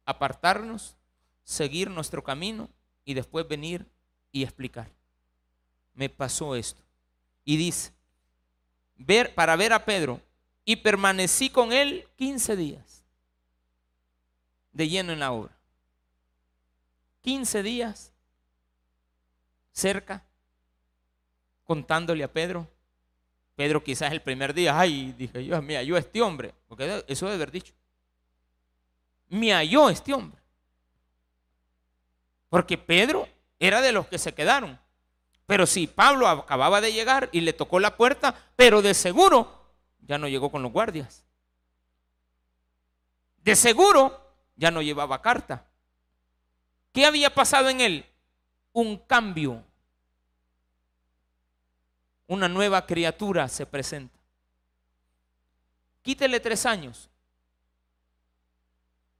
apartarnos, 0.04 0.94
seguir 1.42 1.90
nuestro 1.90 2.22
camino 2.22 2.68
y 3.04 3.14
después 3.14 3.48
venir 3.48 3.84
y 4.30 4.44
explicar 4.44 4.88
me 5.94 6.08
pasó 6.08 6.54
esto. 6.54 6.80
Y 7.44 7.56
dice, 7.56 7.90
ver, 8.96 9.34
para 9.34 9.56
ver 9.56 9.72
a 9.72 9.84
Pedro, 9.84 10.20
y 10.64 10.76
permanecí 10.76 11.48
con 11.48 11.72
él 11.72 12.06
15 12.16 12.56
días 12.56 13.04
de 14.72 14.88
lleno 14.88 15.12
en 15.12 15.20
la 15.20 15.32
obra. 15.32 15.56
15 17.22 17.62
días 17.62 18.12
cerca, 19.72 20.24
contándole 21.64 22.22
a 22.24 22.32
Pedro 22.32 22.68
Pedro 23.56 23.82
quizás 23.82 24.12
el 24.12 24.20
primer 24.20 24.52
día, 24.52 24.78
ay, 24.78 25.14
dije 25.16 25.42
yo, 25.44 25.60
me 25.62 25.76
halló 25.76 25.96
este 25.96 26.20
hombre, 26.20 26.52
porque 26.68 27.02
eso 27.08 27.24
debe 27.24 27.36
haber 27.36 27.50
dicho. 27.50 27.72
Me 29.28 29.52
halló 29.52 29.90
este 29.90 30.12
hombre. 30.14 30.40
Porque 32.48 32.78
Pedro 32.78 33.28
era 33.58 33.80
de 33.80 33.92
los 33.92 34.06
que 34.06 34.18
se 34.18 34.34
quedaron. 34.34 34.78
Pero 35.46 35.66
si 35.66 35.86
Pablo 35.86 36.26
acababa 36.28 36.80
de 36.80 36.92
llegar 36.92 37.28
y 37.32 37.40
le 37.40 37.52
tocó 37.52 37.78
la 37.78 37.96
puerta, 37.96 38.34
pero 38.56 38.82
de 38.82 38.94
seguro 38.94 39.70
ya 40.00 40.18
no 40.18 40.28
llegó 40.28 40.50
con 40.50 40.62
los 40.62 40.72
guardias. 40.72 41.24
De 43.38 43.54
seguro 43.54 44.20
ya 44.56 44.70
no 44.70 44.82
llevaba 44.82 45.22
carta. 45.22 45.66
¿Qué 46.92 47.06
había 47.06 47.32
pasado 47.32 47.68
en 47.68 47.80
él? 47.80 48.06
Un 48.72 48.98
cambio. 48.98 49.62
Una 52.26 52.48
nueva 52.48 52.86
criatura 52.86 53.48
se 53.48 53.66
presenta. 53.66 54.18
Quítele 56.02 56.40
tres 56.40 56.66
años. 56.66 57.08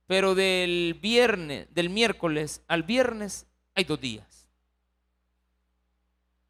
Pero 0.06 0.34
del 0.34 0.98
viernes, 1.00 1.66
del 1.74 1.90
miércoles 1.90 2.62
al 2.68 2.84
viernes 2.84 3.46
hay 3.74 3.84
dos 3.84 4.00
días. 4.00 4.46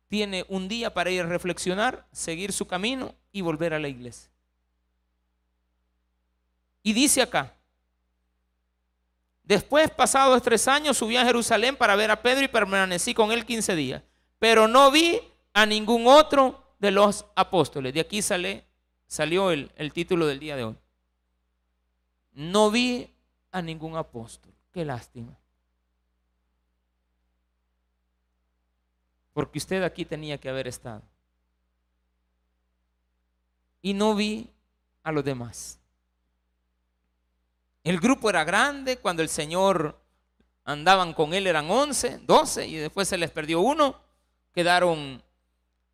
Tiene 0.09 0.45
un 0.49 0.69
día 0.69 0.93
para 0.93 1.11
ir 1.11 1.23
a 1.23 1.27
reflexionar, 1.27 2.07
seguir 2.13 2.53
su 2.53 2.67
camino 2.67 3.15
y 3.33 3.41
volver 3.41 3.75
a 3.75 3.81
la 3.81 3.89
iglesia. 3.89 4.31
Y 6.83 6.93
dice 6.93 7.23
acá, 7.23 7.53
después, 9.43 9.91
pasados 9.91 10.41
tres 10.43 10.69
años, 10.69 10.97
subí 10.97 11.17
a 11.17 11.25
Jerusalén 11.25 11.75
para 11.75 11.97
ver 11.97 12.11
a 12.11 12.23
Pedro 12.23 12.45
y 12.45 12.49
permanecí 12.49 13.13
con 13.13 13.33
él 13.33 13.45
15 13.45 13.75
días. 13.75 14.03
Pero 14.39 14.69
no 14.69 14.91
vi 14.93 15.21
a 15.53 15.67
ningún 15.67 16.07
otro 16.07 16.63
de 16.79 16.91
los 16.93 17.27
apóstoles. 17.35 17.93
De 17.93 18.01
aquí 18.01 18.23
sale, 18.23 18.65
salió 19.09 19.51
el, 19.51 19.73
el 19.77 19.93
título 19.93 20.27
del 20.27 20.39
día 20.39 20.55
de 20.55 20.65
hoy. 20.65 20.77
No 22.35 22.71
vi 22.71 23.16
a 23.57 23.63
ningún 23.63 23.97
apóstol. 23.97 24.53
Qué 24.71 24.85
lástima. 24.85 25.35
Porque 29.33 29.57
usted 29.57 29.83
aquí 29.83 30.05
tenía 30.05 30.37
que 30.37 30.51
haber 30.51 30.69
estado. 30.69 31.01
Y 33.81 33.95
no 33.95 34.15
vi 34.15 34.51
a 35.03 35.11
los 35.11 35.25
demás. 35.25 35.79
El 37.83 37.99
grupo 37.99 38.29
era 38.29 38.45
grande, 38.45 38.99
cuando 38.99 39.23
el 39.23 39.31
Señor 39.31 39.99
andaban 40.65 41.15
con 41.15 41.33
él 41.33 41.47
eran 41.47 41.71
11, 41.71 42.19
12 42.27 42.67
y 42.67 42.77
después 42.77 43.09
se 43.09 43.17
les 43.17 43.31
perdió 43.31 43.61
uno. 43.61 43.99
Quedaron 44.53 45.23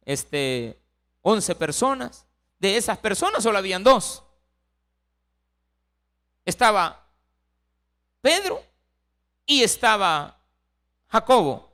este 0.05 0.81
11 1.20 1.55
personas. 1.55 2.27
De 2.59 2.77
esas 2.77 2.98
personas 2.98 3.44
solo 3.44 3.59
habían 3.59 3.85
dos. 3.85 4.25
Estaba 6.44 7.01
Pedro 8.22 8.64
y 9.44 9.62
estaba 9.62 10.38
Jacobo. 11.08 11.70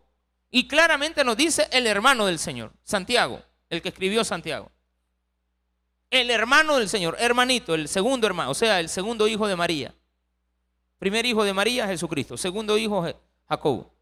Y 0.51 0.67
claramente 0.67 1.23
nos 1.23 1.37
dice 1.37 1.69
el 1.71 1.87
hermano 1.87 2.27
del 2.27 2.39
Señor, 2.39 2.73
Santiago, 2.83 3.41
el 3.71 3.81
que 3.83 3.91
escribió 3.91 4.25
Santiago. 4.25 4.73
El 6.11 6.31
hermano 6.31 6.79
del 6.79 6.89
Señor, 6.89 7.17
hermanito, 7.21 7.75
el 7.75 7.87
segundo 7.87 8.27
hermano, 8.27 8.51
o 8.51 8.55
sea, 8.55 8.81
el 8.81 8.89
segundo 8.89 9.29
hijo 9.29 9.47
de 9.47 9.57
María. 9.57 9.95
Primer 10.99 11.27
hijo 11.27 11.45
de 11.45 11.53
María, 11.53 11.87
Jesucristo. 11.87 12.37
Segundo 12.39 12.79
hijo, 12.79 13.07
Jacobo. 13.47 13.93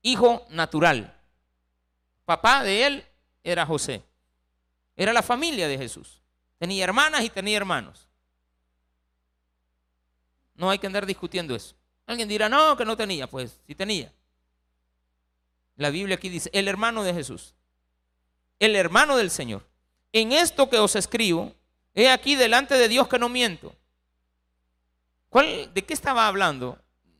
Hijo 0.00 0.46
natural. 0.48 1.14
Papá 2.24 2.64
de 2.64 2.86
él 2.86 3.04
era 3.44 3.66
José. 3.66 4.02
Era 4.96 5.12
la 5.12 5.22
familia 5.22 5.68
de 5.68 5.76
Jesús. 5.76 6.20
Tenía 6.58 6.84
hermanas 6.84 7.22
y 7.22 7.30
tenía 7.30 7.58
hermanos. 7.58 8.07
No 10.58 10.68
hay 10.68 10.78
que 10.80 10.88
andar 10.88 11.06
discutiendo 11.06 11.54
eso. 11.54 11.76
Alguien 12.04 12.28
dirá, 12.28 12.48
no, 12.48 12.76
que 12.76 12.84
no 12.84 12.96
tenía. 12.96 13.28
Pues 13.28 13.60
sí 13.66 13.74
tenía. 13.74 14.12
La 15.76 15.88
Biblia 15.90 16.16
aquí 16.16 16.28
dice, 16.28 16.50
el 16.52 16.66
hermano 16.66 17.04
de 17.04 17.14
Jesús. 17.14 17.54
El 18.58 18.74
hermano 18.74 19.16
del 19.16 19.30
Señor. 19.30 19.64
En 20.12 20.32
esto 20.32 20.68
que 20.68 20.78
os 20.78 20.96
escribo, 20.96 21.54
he 21.94 22.10
aquí 22.10 22.34
delante 22.34 22.74
de 22.74 22.88
Dios 22.88 23.06
que 23.06 23.20
no 23.20 23.28
miento. 23.28 23.72
¿Cuál, 25.28 25.72
¿De 25.72 25.84
qué 25.84 25.94
estaba 25.94 26.26
hablando? 26.26 26.76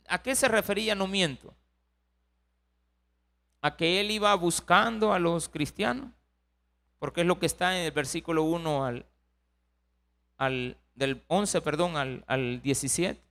¿A 0.09 0.21
qué 0.21 0.35
se 0.35 0.49
refería 0.49 0.97
no 0.97 1.07
miento? 1.07 1.55
¿A 3.61 3.77
que 3.77 4.01
él 4.01 4.11
iba 4.11 4.35
buscando 4.35 5.13
a 5.13 5.21
los 5.21 5.49
cristianos? 5.49 6.11
Porque 6.99 7.21
es 7.21 7.27
lo 7.27 7.39
que 7.39 7.47
está 7.47 7.79
en 7.79 7.85
el 7.85 7.93
versículo 7.93 8.43
1 8.43 8.85
al, 8.85 9.07
al 10.39 10.77
del 10.97 11.23
11, 11.29 11.61
perdón, 11.61 11.97
al, 11.97 12.25
al 12.27 12.61
17 12.63 13.28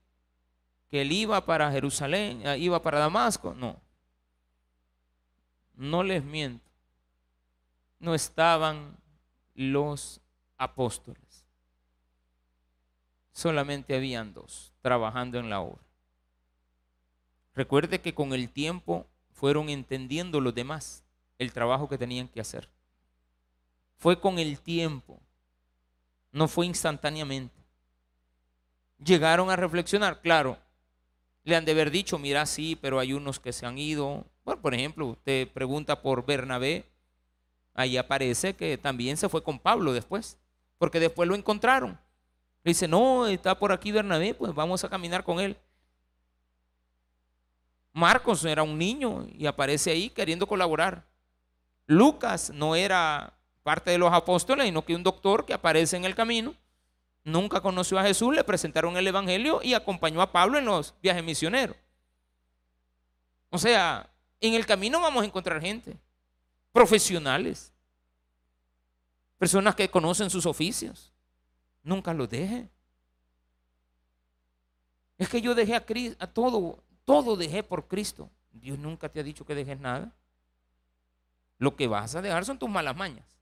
que 0.89 1.01
él 1.01 1.11
iba 1.11 1.45
para 1.45 1.71
Jerusalén, 1.71 2.43
ah, 2.45 2.57
iba 2.57 2.81
para 2.81 2.99
Damasco. 2.99 3.53
No. 3.53 3.79
No 5.75 6.03
les 6.03 6.23
miento. 6.23 6.69
No 7.99 8.15
estaban 8.15 8.95
los 9.53 10.21
apóstoles. 10.57 11.45
Solamente 13.31 13.95
habían 13.95 14.33
dos 14.33 14.73
trabajando 14.81 15.37
en 15.37 15.49
la 15.49 15.61
obra. 15.61 15.81
Recuerde 17.53 18.01
que 18.01 18.13
con 18.13 18.33
el 18.33 18.49
tiempo 18.49 19.07
fueron 19.31 19.69
entendiendo 19.69 20.41
los 20.41 20.55
demás 20.55 21.03
el 21.37 21.53
trabajo 21.53 21.89
que 21.89 21.97
tenían 21.97 22.27
que 22.27 22.41
hacer. 22.41 22.69
Fue 23.97 24.19
con 24.19 24.39
el 24.39 24.59
tiempo, 24.59 25.19
no 26.31 26.47
fue 26.47 26.65
instantáneamente. 26.67 27.55
Llegaron 29.03 29.49
a 29.49 29.55
reflexionar, 29.55 30.21
claro, 30.21 30.57
le 31.47 31.55
han 31.55 31.63
de 31.63 31.71
haber 31.71 31.91
dicho, 31.91 32.19
mira, 32.19 32.45
sí, 32.45 32.75
pero 32.75 32.99
hay 32.99 33.13
unos 33.13 33.39
que 33.39 33.53
se 33.53 33.65
han 33.65 33.77
ido. 33.77 34.25
Bueno, 34.43 34.61
por 34.61 34.73
ejemplo, 34.73 35.05
usted 35.05 35.47
pregunta 35.47 36.01
por 36.01 36.25
Bernabé, 36.25 36.83
ahí 37.73 37.95
aparece 37.95 38.53
que 38.53 38.77
también 38.77 39.15
se 39.15 39.29
fue 39.29 39.41
con 39.41 39.57
Pablo 39.57 39.93
después, 39.93 40.37
porque 40.77 40.99
después 40.99 41.29
lo 41.29 41.35
encontraron. 41.35 41.97
Le 42.65 42.71
dice, 42.71 42.85
no, 42.89 43.27
está 43.27 43.57
por 43.57 43.71
aquí 43.71 43.93
Bernabé, 43.93 44.33
pues 44.33 44.53
vamos 44.53 44.83
a 44.83 44.89
caminar 44.89 45.23
con 45.23 45.39
él. 45.39 45.55
Marcos 47.93 48.43
era 48.43 48.61
un 48.61 48.77
niño 48.77 49.25
y 49.33 49.45
aparece 49.45 49.91
ahí 49.91 50.09
queriendo 50.09 50.47
colaborar. 50.47 51.05
Lucas 51.85 52.51
no 52.53 52.75
era 52.75 53.33
parte 53.63 53.91
de 53.91 53.97
los 53.97 54.11
apóstoles, 54.11 54.65
sino 54.65 54.83
que 54.83 54.95
un 54.95 55.03
doctor 55.03 55.45
que 55.45 55.53
aparece 55.53 55.95
en 55.95 56.03
el 56.03 56.13
camino 56.13 56.55
nunca 57.27 57.59
conoció 57.59 57.99
a 57.99 58.03
Jesús, 58.03 58.33
le 58.33 58.43
presentaron 58.43 58.95
el 58.95 59.05
Evangelio 59.05 59.59
y 59.61 59.73
acompañó 59.73 60.21
a 60.21 60.31
Pablo 60.31 60.57
en 60.57 60.65
los 60.65 60.95
viajes 61.01 61.23
misioneros. 61.23 61.75
O 63.49 63.57
sea, 63.57 64.09
en 64.39 64.53
el 64.53 64.65
camino 64.65 65.01
vamos 65.01 65.23
a 65.23 65.25
encontrar 65.25 65.61
gente, 65.61 65.97
profesionales, 66.71 67.73
personas 69.37 69.75
que 69.75 69.89
conocen 69.89 70.29
sus 70.29 70.45
oficios. 70.45 71.11
Nunca 71.83 72.13
los 72.13 72.29
deje. 72.29 72.69
Es 75.17 75.27
que 75.27 75.41
yo 75.41 75.53
dejé 75.53 75.75
a, 75.75 75.85
Cristo, 75.85 76.15
a 76.23 76.27
todo, 76.27 76.81
todo 77.03 77.35
dejé 77.35 77.61
por 77.61 77.87
Cristo. 77.87 78.29
Dios 78.53 78.79
nunca 78.79 79.09
te 79.09 79.19
ha 79.19 79.23
dicho 79.23 79.45
que 79.45 79.53
dejes 79.53 79.79
nada. 79.79 80.13
Lo 81.57 81.75
que 81.75 81.87
vas 81.87 82.15
a 82.15 82.21
dejar 82.21 82.45
son 82.45 82.57
tus 82.57 82.69
malas 82.69 82.95
mañas. 82.95 83.36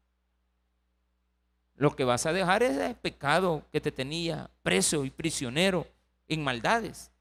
Lo 1.78 1.96
que 1.96 2.06
vas 2.06 2.26
a 2.26 2.34
dejar 2.34 2.64
es 2.64 2.78
el 2.78 2.96
pecado 2.96 3.66
que 3.72 3.82
te 3.82 3.92
tenía 3.92 4.50
preso 4.64 5.04
y 5.04 5.10
prisionero 5.10 5.88
en 6.28 6.44
maldades, 6.44 7.12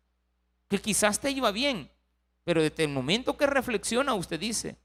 que 0.69 0.81
quizás 0.81 1.21
te 1.21 1.31
iba 1.31 1.51
bien, 1.51 1.91
pero 2.45 2.63
desde 2.63 2.85
el 2.85 2.91
momento 2.91 3.37
que 3.37 3.47
reflexiona 3.47 4.15
usted 4.15 4.39
dice, 4.39 4.77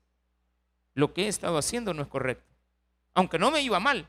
lo 0.95 1.13
que 1.13 1.25
he 1.25 1.27
estado 1.27 1.57
haciendo 1.57 1.93
no 1.93 2.01
es 2.01 2.07
correcto, 2.07 2.51
aunque 3.13 3.37
no 3.37 3.51
me 3.51 3.61
iba 3.61 3.79
mal, 3.79 4.07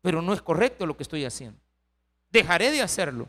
pero 0.00 0.22
no 0.22 0.32
es 0.32 0.40
correcto 0.40 0.86
lo 0.86 0.96
que 0.96 1.02
estoy 1.02 1.24
haciendo. 1.24 1.60
Dejaré 2.30 2.70
de 2.70 2.82
hacerlo. 2.82 3.28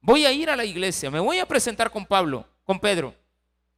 Voy 0.00 0.26
a 0.26 0.32
ir 0.32 0.50
a 0.50 0.56
la 0.56 0.64
iglesia, 0.64 1.10
me 1.10 1.20
voy 1.20 1.38
a 1.38 1.46
presentar 1.46 1.90
con 1.90 2.04
Pablo, 2.04 2.46
con 2.64 2.80
Pedro. 2.80 3.14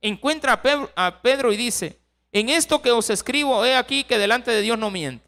Encuentra 0.01 0.55
a 0.55 0.63
Pedro, 0.63 0.91
a 0.97 1.21
Pedro 1.21 1.53
y 1.53 1.57
dice, 1.57 2.01
en 2.33 2.49
esto 2.49 2.83
que 2.83 2.91
os 2.91 3.11
escribo, 3.11 3.65
he 3.65 3.77
aquí 3.77 4.03
que 4.03 4.19
delante 4.19 4.51
de 4.51 4.63
Dios 4.63 4.79
no 4.79 4.91
miente. 4.91 5.26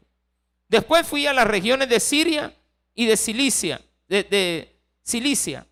Después 0.69 1.05
fui 1.05 1.25
a 1.25 1.33
las 1.33 1.47
regiones 1.47 1.89
de 1.89 1.99
Siria 1.99 2.55
y 2.93 3.07
de 3.07 3.17
Cilicia, 3.17 3.81
de, 4.07 4.75
Cilicia, 5.03 5.65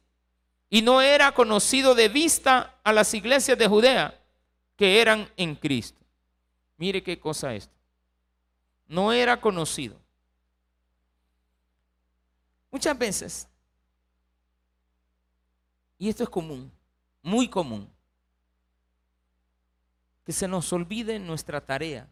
y 0.72 0.82
no 0.82 1.02
era 1.02 1.32
conocido 1.34 1.94
de 1.94 2.10
vista 2.10 2.80
a 2.84 2.92
las 2.92 3.14
iglesias 3.14 3.58
de 3.60 3.68
Judea 3.68 4.20
que 4.76 5.00
eran 5.00 5.32
en 5.38 5.56
Cristo. 5.56 6.02
Mire 6.78 7.04
qué 7.04 7.20
cosa 7.20 7.54
esto. 7.54 7.74
No 8.88 9.14
era 9.14 9.40
conocido. 9.40 9.96
Muchas 12.72 12.98
veces, 12.98 13.48
y 16.00 16.10
esto 16.10 16.24
es 16.24 16.30
común, 16.30 16.72
muy 17.22 17.48
común, 17.48 17.88
que 20.26 20.34
se 20.34 20.48
nos 20.48 20.74
olvide 20.74 21.20
nuestra 21.20 21.62
tarea 21.62 22.10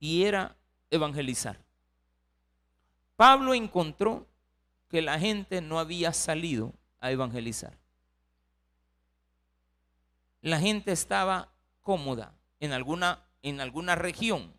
y 0.00 0.24
era 0.24 0.56
evangelizar. 0.90 1.67
Pablo 3.18 3.52
encontró 3.52 4.28
que 4.88 5.02
la 5.02 5.18
gente 5.18 5.60
no 5.60 5.80
había 5.80 6.12
salido 6.12 6.72
a 7.00 7.10
evangelizar. 7.10 7.76
La 10.40 10.60
gente 10.60 10.92
estaba 10.92 11.48
cómoda 11.82 12.32
en 12.60 12.72
alguna, 12.72 13.24
en 13.42 13.60
alguna 13.60 13.96
región. 13.96 14.54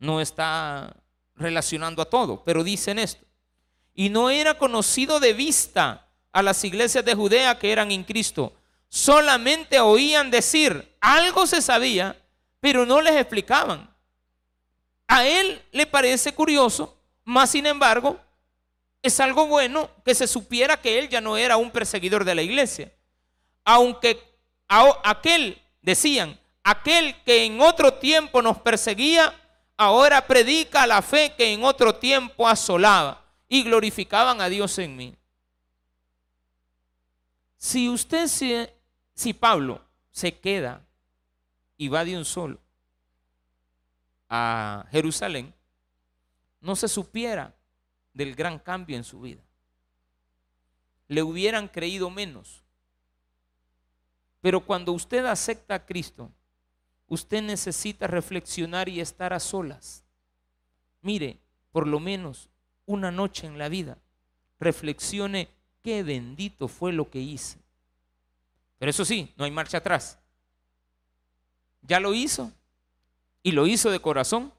No 0.00 0.20
está 0.20 0.96
relacionando 1.36 2.02
a 2.02 2.10
todo, 2.10 2.42
pero 2.42 2.64
dicen 2.64 2.98
esto. 2.98 3.24
Y 3.94 4.08
no 4.08 4.28
era 4.28 4.58
conocido 4.58 5.20
de 5.20 5.32
vista 5.32 6.08
a 6.32 6.42
las 6.42 6.64
iglesias 6.64 7.04
de 7.04 7.14
Judea 7.14 7.56
que 7.56 7.70
eran 7.70 7.92
en 7.92 8.02
Cristo. 8.02 8.52
Solamente 8.88 9.78
oían 9.78 10.32
decir, 10.32 10.96
algo 11.00 11.46
se 11.46 11.62
sabía, 11.62 12.20
pero 12.58 12.84
no 12.84 13.00
les 13.00 13.14
explicaban. 13.14 13.94
A 15.06 15.24
él 15.24 15.62
le 15.70 15.86
parece 15.86 16.34
curioso, 16.34 16.95
más 17.26 17.50
sin 17.50 17.66
embargo, 17.66 18.20
es 19.02 19.18
algo 19.18 19.48
bueno 19.48 19.90
que 20.04 20.14
se 20.14 20.28
supiera 20.28 20.80
que 20.80 20.98
él 20.98 21.08
ya 21.08 21.20
no 21.20 21.36
era 21.36 21.56
un 21.56 21.72
perseguidor 21.72 22.24
de 22.24 22.36
la 22.36 22.42
iglesia. 22.42 22.92
Aunque 23.64 24.22
aquel, 24.68 25.60
decían, 25.82 26.38
aquel 26.62 27.20
que 27.24 27.44
en 27.44 27.60
otro 27.60 27.94
tiempo 27.94 28.40
nos 28.42 28.58
perseguía, 28.60 29.34
ahora 29.76 30.24
predica 30.24 30.86
la 30.86 31.02
fe 31.02 31.34
que 31.36 31.52
en 31.52 31.64
otro 31.64 31.96
tiempo 31.96 32.46
asolaba 32.46 33.24
y 33.48 33.64
glorificaban 33.64 34.40
a 34.40 34.48
Dios 34.48 34.78
en 34.78 34.96
mí. 34.96 35.14
Si 37.56 37.88
usted, 37.88 38.28
si, 38.28 38.68
si 39.14 39.32
Pablo 39.32 39.80
se 40.12 40.38
queda 40.38 40.80
y 41.76 41.88
va 41.88 42.04
de 42.04 42.16
un 42.16 42.24
solo 42.24 42.60
a 44.28 44.86
Jerusalén, 44.92 45.55
no 46.66 46.74
se 46.74 46.88
supiera 46.88 47.54
del 48.12 48.34
gran 48.34 48.58
cambio 48.58 48.96
en 48.96 49.04
su 49.04 49.20
vida. 49.20 49.40
Le 51.06 51.22
hubieran 51.22 51.68
creído 51.68 52.10
menos. 52.10 52.64
Pero 54.40 54.66
cuando 54.66 54.90
usted 54.90 55.24
acepta 55.26 55.76
a 55.76 55.86
Cristo, 55.86 56.32
usted 57.06 57.40
necesita 57.40 58.08
reflexionar 58.08 58.88
y 58.88 59.00
estar 59.00 59.32
a 59.32 59.38
solas. 59.38 60.04
Mire, 61.02 61.38
por 61.70 61.86
lo 61.86 62.00
menos 62.00 62.50
una 62.84 63.12
noche 63.12 63.46
en 63.46 63.58
la 63.58 63.68
vida, 63.68 63.98
reflexione 64.58 65.48
qué 65.82 66.02
bendito 66.02 66.66
fue 66.66 66.92
lo 66.92 67.08
que 67.10 67.20
hice. 67.20 67.60
Pero 68.78 68.90
eso 68.90 69.04
sí, 69.04 69.32
no 69.36 69.44
hay 69.44 69.52
marcha 69.52 69.78
atrás. 69.78 70.18
Ya 71.82 72.00
lo 72.00 72.12
hizo 72.12 72.52
y 73.44 73.52
lo 73.52 73.68
hizo 73.68 73.92
de 73.92 74.00
corazón. 74.00 74.52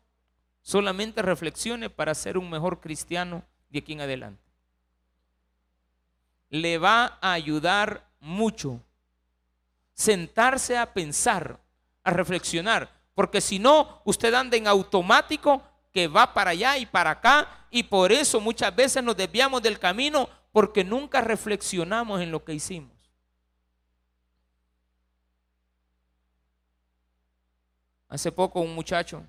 Solamente 0.68 1.22
reflexione 1.22 1.90
para 1.90 2.14
ser 2.14 2.38
un 2.38 2.50
mejor 2.50 2.82
cristiano 2.82 3.42
de 3.70 3.80
aquí 3.80 3.94
en 3.94 4.02
adelante. 4.02 4.44
Le 6.50 6.78
va 6.78 7.18
a 7.22 7.32
ayudar 7.32 8.06
mucho 8.20 8.82
sentarse 9.94 10.78
a 10.78 10.94
pensar, 10.94 11.62
a 12.04 12.12
reflexionar, 12.12 12.92
porque 13.16 13.40
si 13.40 13.60
no, 13.60 14.02
usted 14.04 14.34
anda 14.34 14.58
en 14.58 14.68
automático 14.68 15.64
que 15.94 16.10
va 16.10 16.34
para 16.34 16.52
allá 16.52 16.78
y 16.78 16.86
para 16.86 17.12
acá 17.12 17.66
y 17.72 17.84
por 17.84 18.12
eso 18.12 18.42
muchas 18.42 18.76
veces 18.76 19.02
nos 19.02 19.16
desviamos 19.16 19.62
del 19.62 19.80
camino 19.80 20.28
porque 20.52 20.84
nunca 20.84 21.22
reflexionamos 21.22 22.20
en 22.20 22.30
lo 22.30 22.44
que 22.44 22.54
hicimos. 22.54 22.92
Hace 28.10 28.34
poco 28.34 28.60
un 28.60 28.76
muchacho, 28.76 29.24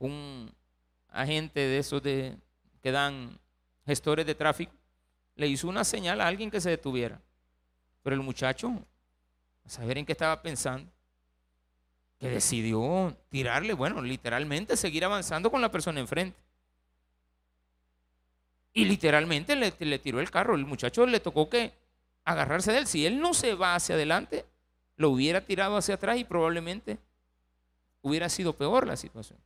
un 0.00 0.52
agente 1.10 1.60
de 1.60 1.78
esos 1.78 2.02
de, 2.02 2.36
que 2.82 2.90
dan 2.90 3.38
gestores 3.86 4.26
de 4.26 4.34
tráfico, 4.34 4.72
le 5.36 5.46
hizo 5.46 5.68
una 5.68 5.84
señal 5.84 6.20
a 6.20 6.26
alguien 6.26 6.50
que 6.50 6.60
se 6.60 6.70
detuviera. 6.70 7.20
Pero 8.02 8.16
el 8.16 8.22
muchacho, 8.22 8.72
a 9.64 9.68
saber 9.68 9.98
en 9.98 10.06
qué 10.06 10.12
estaba 10.12 10.42
pensando, 10.42 10.90
que 12.18 12.28
decidió 12.28 13.16
tirarle, 13.28 13.72
bueno, 13.72 14.02
literalmente 14.02 14.76
seguir 14.76 15.04
avanzando 15.04 15.50
con 15.50 15.60
la 15.60 15.70
persona 15.70 16.00
enfrente. 16.00 16.38
Y 18.72 18.84
literalmente 18.84 19.56
le, 19.56 19.74
le, 19.78 19.98
tiró 19.98 20.20
el 20.20 20.30
carro. 20.30 20.54
El 20.54 20.66
muchacho 20.66 21.06
le 21.06 21.20
tocó 21.20 21.48
que 21.48 21.72
agarrarse 22.24 22.72
de 22.72 22.78
él. 22.78 22.86
Si 22.86 23.06
él 23.06 23.20
no 23.20 23.34
se 23.34 23.54
va 23.54 23.74
hacia 23.74 23.94
adelante, 23.94 24.44
lo 24.96 25.10
hubiera 25.10 25.40
tirado 25.40 25.76
hacia 25.76 25.94
atrás 25.94 26.18
y 26.18 26.24
probablemente 26.24 26.98
hubiera 28.02 28.28
sido 28.28 28.54
peor 28.54 28.86
la 28.86 28.96
situación. 28.96 29.38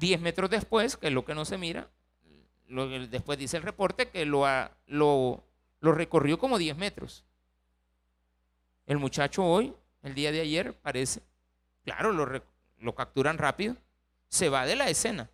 Diez 0.00 0.18
metros 0.18 0.48
después, 0.48 0.96
que 0.96 1.08
es 1.08 1.12
lo 1.12 1.26
que 1.26 1.34
no 1.34 1.44
se 1.44 1.58
mira, 1.58 1.86
después 3.10 3.38
dice 3.38 3.58
el 3.58 3.62
reporte 3.62 4.08
que 4.08 4.24
lo, 4.24 5.44
recorrió 5.82 6.38
como 6.38 6.56
10 6.56 6.74
metros. 6.78 7.22
El 8.86 8.96
muchacho 8.96 9.44
hoy, 9.44 9.74
el 10.02 10.14
día 10.14 10.32
de 10.32 10.40
ayer, 10.40 10.72
parece, 10.72 11.20
claro, 11.84 12.12
lo, 12.12 12.26
lo 12.78 12.94
capturan 12.94 13.36
rápido, 13.36 13.76
se 14.30 14.48
va 14.48 14.64
de 14.64 14.74
la 14.74 14.88
escena. 14.88 15.28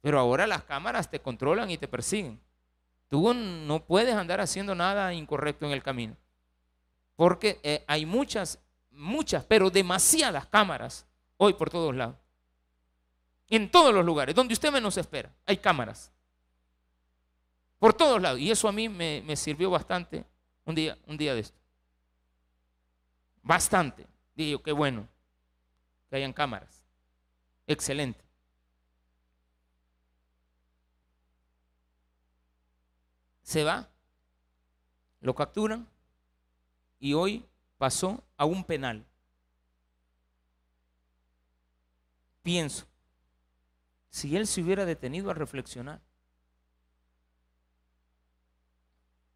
Pero 0.00 0.18
ahora 0.18 0.48
las 0.48 0.64
cámaras 0.64 1.08
te 1.08 1.20
controlan 1.20 1.70
y 1.70 1.78
te 1.78 1.86
persiguen. 1.86 2.40
Tú 3.08 3.32
no 3.32 3.84
puedes 3.84 4.16
andar 4.16 4.40
haciendo 4.40 4.74
nada 4.74 5.14
incorrecto 5.14 5.66
en 5.66 5.72
el 5.72 5.84
camino. 5.84 6.16
Porque 7.14 7.60
eh, 7.62 7.84
hay 7.86 8.06
muchas, 8.06 8.58
muchas, 8.90 9.44
pero 9.44 9.70
demasiadas 9.70 10.46
cámaras 10.46 11.06
hoy 11.36 11.54
por 11.54 11.70
todos 11.70 11.94
lados. 11.94 12.25
En 13.48 13.70
todos 13.70 13.94
los 13.94 14.04
lugares, 14.04 14.34
donde 14.34 14.54
usted 14.54 14.72
menos 14.72 14.96
espera, 14.96 15.32
hay 15.46 15.56
cámaras. 15.56 16.10
Por 17.78 17.94
todos 17.94 18.20
lados. 18.20 18.40
Y 18.40 18.50
eso 18.50 18.68
a 18.68 18.72
mí 18.72 18.88
me, 18.88 19.36
sirvió 19.36 19.70
bastante 19.70 20.24
un 20.64 20.74
día, 20.74 20.98
un 21.06 21.16
día 21.16 21.34
de 21.34 21.40
esto. 21.40 21.58
Bastante. 23.42 24.06
Digo, 24.34 24.62
qué 24.62 24.72
bueno 24.72 25.08
que 26.10 26.16
hayan 26.16 26.32
cámaras. 26.32 26.84
Excelente. 27.66 28.24
Se 33.42 33.62
va, 33.62 33.88
lo 35.20 35.34
capturan 35.34 35.88
y 36.98 37.14
hoy 37.14 37.46
pasó 37.78 38.24
a 38.36 38.44
un 38.44 38.64
penal. 38.64 39.04
Pienso, 42.42 42.86
si 44.16 44.34
él 44.34 44.46
se 44.46 44.62
hubiera 44.62 44.86
detenido 44.86 45.30
a 45.30 45.34
reflexionar, 45.34 46.00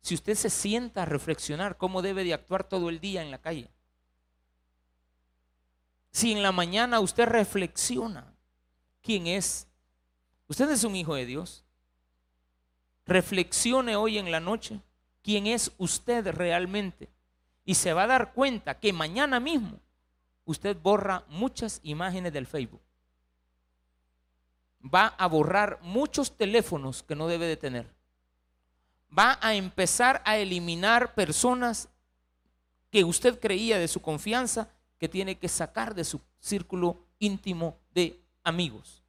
si 0.00 0.14
usted 0.14 0.34
se 0.34 0.48
sienta 0.48 1.02
a 1.02 1.04
reflexionar 1.04 1.76
cómo 1.76 2.00
debe 2.00 2.24
de 2.24 2.32
actuar 2.32 2.64
todo 2.64 2.88
el 2.88 2.98
día 2.98 3.20
en 3.20 3.30
la 3.30 3.36
calle, 3.36 3.68
si 6.10 6.32
en 6.32 6.42
la 6.42 6.50
mañana 6.50 6.98
usted 6.98 7.26
reflexiona 7.26 8.32
quién 9.02 9.26
es, 9.26 9.66
usted 10.48 10.70
es 10.70 10.82
un 10.82 10.96
hijo 10.96 11.14
de 11.14 11.26
Dios, 11.26 11.62
reflexione 13.04 13.96
hoy 13.96 14.16
en 14.16 14.30
la 14.30 14.40
noche 14.40 14.80
quién 15.22 15.46
es 15.46 15.72
usted 15.76 16.26
realmente. 16.28 17.10
Y 17.66 17.74
se 17.74 17.92
va 17.92 18.04
a 18.04 18.06
dar 18.06 18.32
cuenta 18.32 18.80
que 18.80 18.94
mañana 18.94 19.40
mismo 19.40 19.78
usted 20.46 20.74
borra 20.74 21.22
muchas 21.28 21.80
imágenes 21.82 22.32
del 22.32 22.46
Facebook. 22.46 22.80
Va 24.82 25.14
a 25.18 25.26
borrar 25.26 25.78
muchos 25.82 26.36
teléfonos 26.36 27.02
que 27.02 27.14
no 27.14 27.28
debe 27.28 27.46
de 27.46 27.56
tener 27.56 28.00
va 29.16 29.38
a 29.40 29.54
empezar 29.54 30.22
a 30.24 30.36
eliminar 30.36 31.14
personas 31.14 31.88
que 32.90 33.04
usted 33.04 33.38
creía 33.38 33.78
de 33.78 33.88
su 33.88 34.00
confianza 34.00 34.68
que 34.98 35.08
tiene 35.08 35.38
que 35.38 35.48
sacar 35.48 35.94
de 35.94 36.04
su 36.04 36.20
círculo 36.38 36.98
íntimo 37.18 37.78
de 37.92 38.20
amigos. 38.44 39.02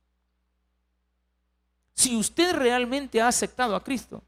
Si 1.94 2.16
usted 2.16 2.56
realmente 2.56 3.22
ha 3.22 3.28
aceptado 3.28 3.76
a 3.76 3.84
Cristo, 3.84 4.24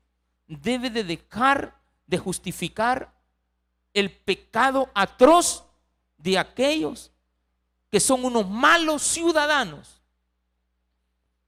debe 0.47 0.89
de 0.89 1.03
dejar 1.03 1.75
de 2.05 2.17
justificar 2.17 3.13
el 3.93 4.11
pecado 4.11 4.89
atroz 4.93 5.63
de 6.17 6.37
aquellos 6.37 7.11
que 7.89 7.99
son 7.99 8.25
unos 8.25 8.47
malos 8.49 9.01
ciudadanos. 9.01 10.01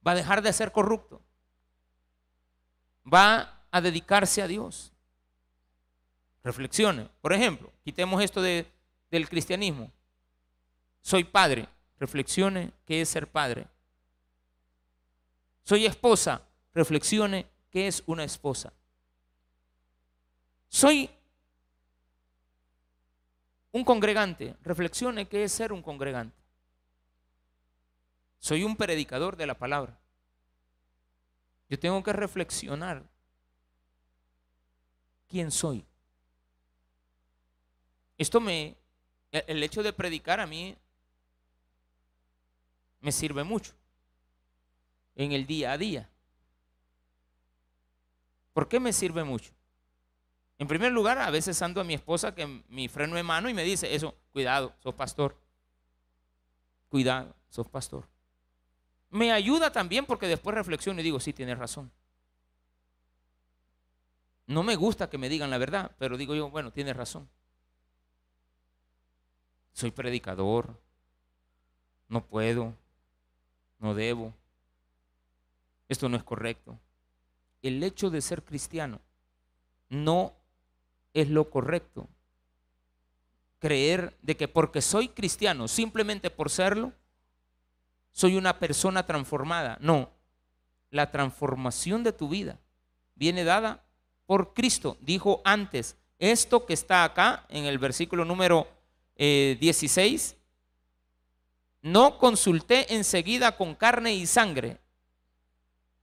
Va 0.06 0.12
a 0.12 0.14
dejar 0.14 0.42
de 0.42 0.52
ser 0.52 0.70
corrupto. 0.70 1.20
Va 3.12 3.64
a 3.70 3.80
dedicarse 3.80 4.40
a 4.40 4.46
Dios. 4.46 4.92
Reflexione. 6.44 7.08
Por 7.20 7.32
ejemplo, 7.32 7.72
quitemos 7.82 8.22
esto 8.22 8.40
de, 8.40 8.70
del 9.10 9.28
cristianismo. 9.28 9.90
Soy 11.02 11.24
padre. 11.24 11.68
Reflexione 11.98 12.72
qué 12.84 13.00
es 13.00 13.08
ser 13.08 13.26
padre. 13.28 13.66
Soy 15.64 15.86
esposa. 15.86 16.42
Reflexione 16.72 17.46
qué 17.70 17.88
es 17.88 18.02
una 18.06 18.22
esposa. 18.22 18.72
Soy 20.68 21.10
un 23.72 23.84
congregante. 23.84 24.54
Reflexione 24.62 25.26
qué 25.26 25.44
es 25.44 25.52
ser 25.52 25.72
un 25.72 25.82
congregante. 25.82 26.45
Soy 28.38 28.64
un 28.64 28.76
predicador 28.76 29.36
de 29.36 29.46
la 29.46 29.54
palabra. 29.54 29.98
Yo 31.68 31.78
tengo 31.78 32.02
que 32.02 32.12
reflexionar 32.12 33.02
quién 35.28 35.50
soy. 35.50 35.84
Esto 38.18 38.40
me, 38.40 38.76
el 39.32 39.62
hecho 39.62 39.82
de 39.82 39.92
predicar 39.92 40.40
a 40.40 40.46
mí 40.46 40.76
me 43.00 43.12
sirve 43.12 43.44
mucho 43.44 43.72
en 45.14 45.32
el 45.32 45.46
día 45.46 45.72
a 45.72 45.78
día. 45.78 46.08
¿Por 48.52 48.68
qué 48.68 48.80
me 48.80 48.92
sirve 48.92 49.22
mucho? 49.24 49.52
En 50.58 50.66
primer 50.66 50.92
lugar, 50.92 51.18
a 51.18 51.30
veces 51.30 51.60
ando 51.60 51.80
a 51.80 51.84
mi 51.84 51.94
esposa 51.94 52.34
que 52.34 52.46
mi 52.68 52.88
freno 52.88 53.16
de 53.16 53.22
mano 53.22 53.50
y 53.50 53.54
me 53.54 53.64
dice, 53.64 53.94
eso, 53.94 54.16
cuidado, 54.32 54.74
sos 54.82 54.94
pastor. 54.94 55.36
Cuidado, 56.88 57.34
sos 57.50 57.68
pastor. 57.68 58.08
Me 59.16 59.32
ayuda 59.32 59.72
también 59.72 60.04
porque 60.04 60.28
después 60.28 60.54
reflexiono 60.54 61.00
y 61.00 61.02
digo, 61.02 61.18
sí, 61.20 61.32
tienes 61.32 61.56
razón. 61.56 61.90
No 64.46 64.62
me 64.62 64.76
gusta 64.76 65.08
que 65.08 65.16
me 65.16 65.30
digan 65.30 65.48
la 65.48 65.56
verdad, 65.56 65.90
pero 65.98 66.18
digo 66.18 66.34
yo, 66.34 66.50
bueno, 66.50 66.70
tienes 66.70 66.94
razón. 66.94 67.26
Soy 69.72 69.90
predicador, 69.90 70.78
no 72.10 72.26
puedo, 72.26 72.74
no 73.78 73.94
debo. 73.94 74.34
Esto 75.88 76.10
no 76.10 76.18
es 76.18 76.22
correcto. 76.22 76.78
El 77.62 77.82
hecho 77.82 78.10
de 78.10 78.20
ser 78.20 78.44
cristiano 78.44 79.00
no 79.88 80.34
es 81.14 81.30
lo 81.30 81.48
correcto. 81.48 82.06
Creer 83.60 84.14
de 84.20 84.36
que 84.36 84.46
porque 84.46 84.82
soy 84.82 85.08
cristiano, 85.08 85.68
simplemente 85.68 86.28
por 86.28 86.50
serlo, 86.50 86.92
soy 88.16 88.34
una 88.34 88.58
persona 88.58 89.04
transformada. 89.04 89.76
No, 89.78 90.08
la 90.90 91.10
transformación 91.10 92.02
de 92.02 92.12
tu 92.12 92.30
vida 92.30 92.58
viene 93.14 93.44
dada 93.44 93.84
por 94.24 94.54
Cristo. 94.54 94.96
Dijo 95.02 95.42
antes, 95.44 95.98
esto 96.18 96.64
que 96.64 96.72
está 96.72 97.04
acá 97.04 97.44
en 97.50 97.66
el 97.66 97.76
versículo 97.78 98.24
número 98.24 98.68
16, 99.18 100.32
eh, 100.32 100.36
no 101.82 102.16
consulté 102.16 102.94
enseguida 102.94 103.54
con 103.54 103.74
carne 103.74 104.14
y 104.14 104.26
sangre. 104.26 104.78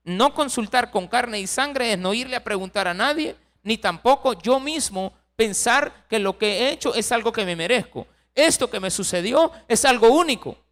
No 0.04 0.36
consultar 0.36 0.92
con 0.92 1.08
carne 1.08 1.40
y 1.40 1.48
sangre 1.48 1.94
es 1.94 1.98
no 1.98 2.14
irle 2.14 2.36
a 2.36 2.44
preguntar 2.44 2.88
a 2.88 2.94
nadie, 2.94 3.36
ni 3.64 3.80
tampoco 3.80 4.40
yo 4.40 4.60
mismo 4.60 5.14
pensar 5.36 6.06
que 6.08 6.20
lo 6.20 6.38
que 6.38 6.60
he 6.60 6.74
hecho 6.74 6.94
es 6.94 7.12
algo 7.12 7.32
que 7.32 7.44
me 7.44 7.56
merezco. 7.56 8.06
Esto 8.36 8.70
que 8.70 8.80
me 8.80 8.92
sucedió 8.92 9.52
es 9.68 9.84
algo 9.84 10.10
único. 10.10 10.63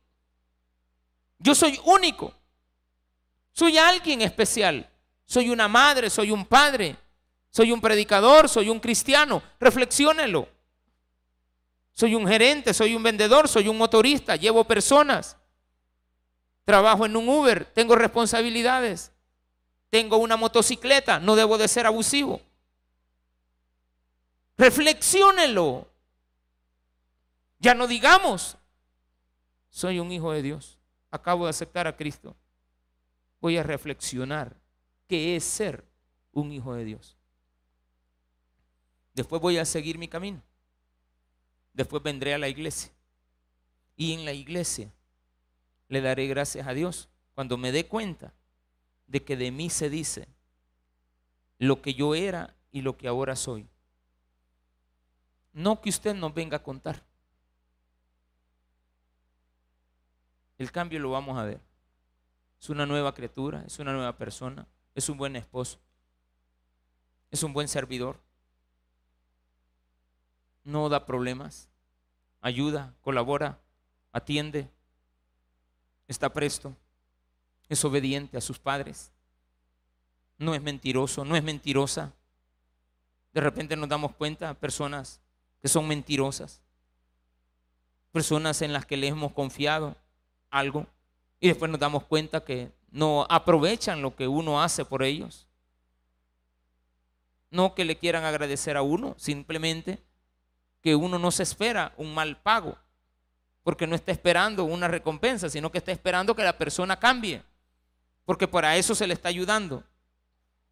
Yo 1.41 1.55
soy 1.55 1.79
único. 1.85 2.33
Soy 3.51 3.77
alguien 3.77 4.21
especial. 4.21 4.89
Soy 5.25 5.49
una 5.49 5.67
madre, 5.67 6.09
soy 6.09 6.31
un 6.31 6.45
padre, 6.45 6.97
soy 7.49 7.71
un 7.71 7.79
predicador, 7.81 8.49
soy 8.49 8.69
un 8.69 8.79
cristiano. 8.79 9.41
Reflexiónelo. 9.59 10.47
Soy 11.93 12.15
un 12.15 12.27
gerente, 12.27 12.73
soy 12.73 12.95
un 12.95 13.03
vendedor, 13.03 13.47
soy 13.47 13.67
un 13.67 13.77
motorista, 13.77 14.35
llevo 14.35 14.63
personas. 14.63 15.37
Trabajo 16.65 17.05
en 17.05 17.15
un 17.15 17.27
Uber, 17.27 17.65
tengo 17.65 17.95
responsabilidades. 17.95 19.11
Tengo 19.89 20.17
una 20.17 20.37
motocicleta, 20.37 21.19
no 21.19 21.35
debo 21.35 21.57
de 21.57 21.67
ser 21.67 21.85
abusivo. 21.85 22.41
Reflexiónelo. 24.57 25.87
Ya 27.59 27.75
no 27.75 27.87
digamos, 27.87 28.57
soy 29.69 29.99
un 29.99 30.11
hijo 30.11 30.31
de 30.31 30.41
Dios, 30.41 30.79
acabo 31.11 31.45
de 31.45 31.51
aceptar 31.51 31.87
a 31.87 31.95
Cristo. 31.95 32.35
Voy 33.39 33.57
a 33.57 33.63
reflexionar 33.63 34.55
qué 35.07 35.35
es 35.35 35.43
ser 35.43 35.85
un 36.31 36.51
hijo 36.51 36.73
de 36.73 36.85
Dios. 36.85 37.17
Después 39.13 39.41
voy 39.41 39.57
a 39.57 39.65
seguir 39.65 39.97
mi 39.97 40.07
camino. 40.07 40.41
Después 41.73 42.01
vendré 42.01 42.33
a 42.33 42.37
la 42.37 42.47
iglesia. 42.47 42.91
Y 43.95 44.13
en 44.13 44.25
la 44.25 44.33
iglesia 44.33 44.91
le 45.89 46.01
daré 46.01 46.27
gracias 46.27 46.67
a 46.67 46.73
Dios 46.73 47.09
cuando 47.35 47.57
me 47.57 47.71
dé 47.71 47.87
cuenta 47.87 48.33
de 49.07 49.23
que 49.23 49.35
de 49.35 49.51
mí 49.51 49.69
se 49.69 49.89
dice 49.89 50.27
lo 51.57 51.81
que 51.81 51.93
yo 51.93 52.15
era 52.15 52.55
y 52.71 52.81
lo 52.81 52.97
que 52.97 53.07
ahora 53.07 53.35
soy. 53.35 53.67
No 55.53 55.81
que 55.81 55.89
usted 55.89 56.15
nos 56.15 56.33
venga 56.33 56.57
a 56.57 56.63
contar. 56.63 57.03
El 60.61 60.71
cambio 60.71 60.99
lo 60.99 61.09
vamos 61.09 61.39
a 61.39 61.43
ver. 61.43 61.59
Es 62.59 62.69
una 62.69 62.85
nueva 62.85 63.13
criatura, 63.13 63.63
es 63.65 63.79
una 63.79 63.93
nueva 63.93 64.15
persona, 64.15 64.67
es 64.93 65.09
un 65.09 65.17
buen 65.17 65.35
esposo, 65.35 65.79
es 67.31 67.41
un 67.41 67.51
buen 67.51 67.67
servidor 67.67 68.19
no 70.63 70.89
da 70.89 71.05
problemas, 71.05 71.69
ayuda, 72.39 72.93
colabora, 73.01 73.59
atiende, 74.11 74.69
está 76.07 76.31
presto, 76.31 76.75
es 77.67 77.83
obediente 77.83 78.37
a 78.37 78.41
sus 78.41 78.59
padres, 78.59 79.11
no 80.37 80.53
es 80.53 80.61
mentiroso, 80.61 81.25
no 81.25 81.35
es 81.35 81.43
mentirosa. 81.43 82.13
De 83.33 83.41
repente 83.41 83.75
nos 83.75 83.89
damos 83.89 84.13
cuenta, 84.13 84.53
personas 84.53 85.19
que 85.61 85.67
son 85.67 85.87
mentirosas, 85.87 86.61
personas 88.11 88.61
en 88.61 88.73
las 88.73 88.85
que 88.85 88.97
le 88.97 89.07
hemos 89.07 89.31
confiado 89.31 89.95
algo 90.51 90.85
y 91.39 91.47
después 91.47 91.71
nos 91.71 91.79
damos 91.79 92.03
cuenta 92.03 92.43
que 92.43 92.71
no 92.91 93.25
aprovechan 93.29 94.01
lo 94.01 94.15
que 94.15 94.27
uno 94.27 94.61
hace 94.61 94.85
por 94.85 95.01
ellos. 95.01 95.47
No 97.49 97.73
que 97.73 97.85
le 97.85 97.97
quieran 97.97 98.23
agradecer 98.23 98.77
a 98.77 98.81
uno, 98.81 99.15
simplemente 99.17 99.99
que 100.81 100.95
uno 100.95 101.17
no 101.17 101.31
se 101.31 101.43
espera 101.43 101.93
un 101.97 102.13
mal 102.13 102.37
pago, 102.37 102.77
porque 103.63 103.87
no 103.87 103.95
está 103.95 104.11
esperando 104.11 104.63
una 104.63 104.87
recompensa, 104.87 105.49
sino 105.49 105.71
que 105.71 105.77
está 105.77 105.91
esperando 105.91 106.35
que 106.35 106.43
la 106.43 106.57
persona 106.57 106.99
cambie, 106.99 107.43
porque 108.25 108.47
para 108.47 108.75
eso 108.77 108.95
se 108.95 109.07
le 109.07 109.13
está 109.13 109.29
ayudando, 109.29 109.83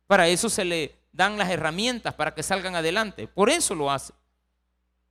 para 0.08 0.28
eso 0.28 0.50
se 0.50 0.66
le 0.66 0.96
dan 1.12 1.38
las 1.38 1.50
herramientas 1.50 2.14
para 2.14 2.34
que 2.34 2.44
salgan 2.44 2.76
adelante, 2.76 3.28
por 3.28 3.50
eso 3.50 3.76
lo 3.76 3.92
hace. 3.92 4.14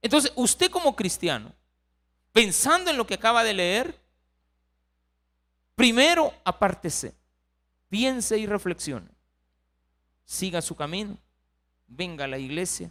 Entonces, 0.02 0.32
usted 0.36 0.70
como 0.70 0.96
cristiano, 0.96 1.52
pensando 2.32 2.90
en 2.90 2.96
lo 2.96 3.06
que 3.06 3.14
acaba 3.14 3.44
de 3.44 3.54
leer, 3.54 4.00
primero 5.78 6.34
apártese, 6.44 7.14
piense 7.88 8.36
y 8.36 8.46
reflexione, 8.46 9.08
siga 10.24 10.60
su 10.60 10.74
camino, 10.74 11.16
venga 11.86 12.24
a 12.24 12.28
la 12.28 12.36
iglesia 12.36 12.90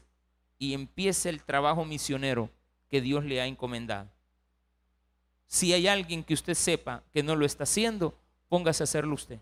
y 0.58 0.74
empiece 0.74 1.28
el 1.28 1.44
trabajo 1.44 1.84
misionero 1.84 2.50
que 2.90 3.02
Dios 3.02 3.26
le 3.26 3.42
ha 3.42 3.46
encomendado. 3.46 4.10
Si 5.48 5.74
hay 5.74 5.90
alguien 5.90 6.24
que 6.24 6.34
usted 6.34 6.54
sepa 6.54 7.04
que 7.12 7.24
no 7.24 7.36
lo 7.36 7.46
está 7.46 7.64
haciendo, 7.64 8.18
póngase 8.48 8.84
a 8.84 8.86
hacerlo 8.86 9.16
usted. 9.16 9.42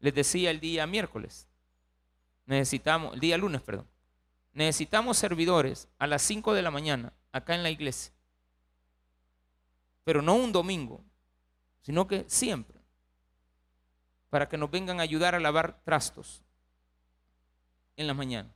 Les 0.00 0.14
decía 0.14 0.50
el 0.50 0.60
día 0.60 0.86
miércoles, 0.86 1.48
necesitamos, 2.44 3.14
el 3.14 3.20
día 3.20 3.38
lunes, 3.38 3.62
perdón, 3.62 3.88
necesitamos 4.52 5.16
servidores 5.16 5.88
a 5.98 6.06
las 6.06 6.20
5 6.20 6.52
de 6.52 6.60
la 6.60 6.70
mañana 6.70 7.14
acá 7.32 7.54
en 7.54 7.62
la 7.62 7.70
iglesia. 7.70 8.12
Pero 10.04 10.22
no 10.22 10.34
un 10.34 10.52
domingo, 10.52 11.04
sino 11.82 12.06
que 12.06 12.24
siempre. 12.28 12.80
Para 14.28 14.48
que 14.48 14.56
nos 14.56 14.70
vengan 14.70 15.00
a 15.00 15.02
ayudar 15.02 15.34
a 15.34 15.40
lavar 15.40 15.82
trastos 15.82 16.42
en 17.96 18.06
la 18.06 18.14
mañana. 18.14 18.54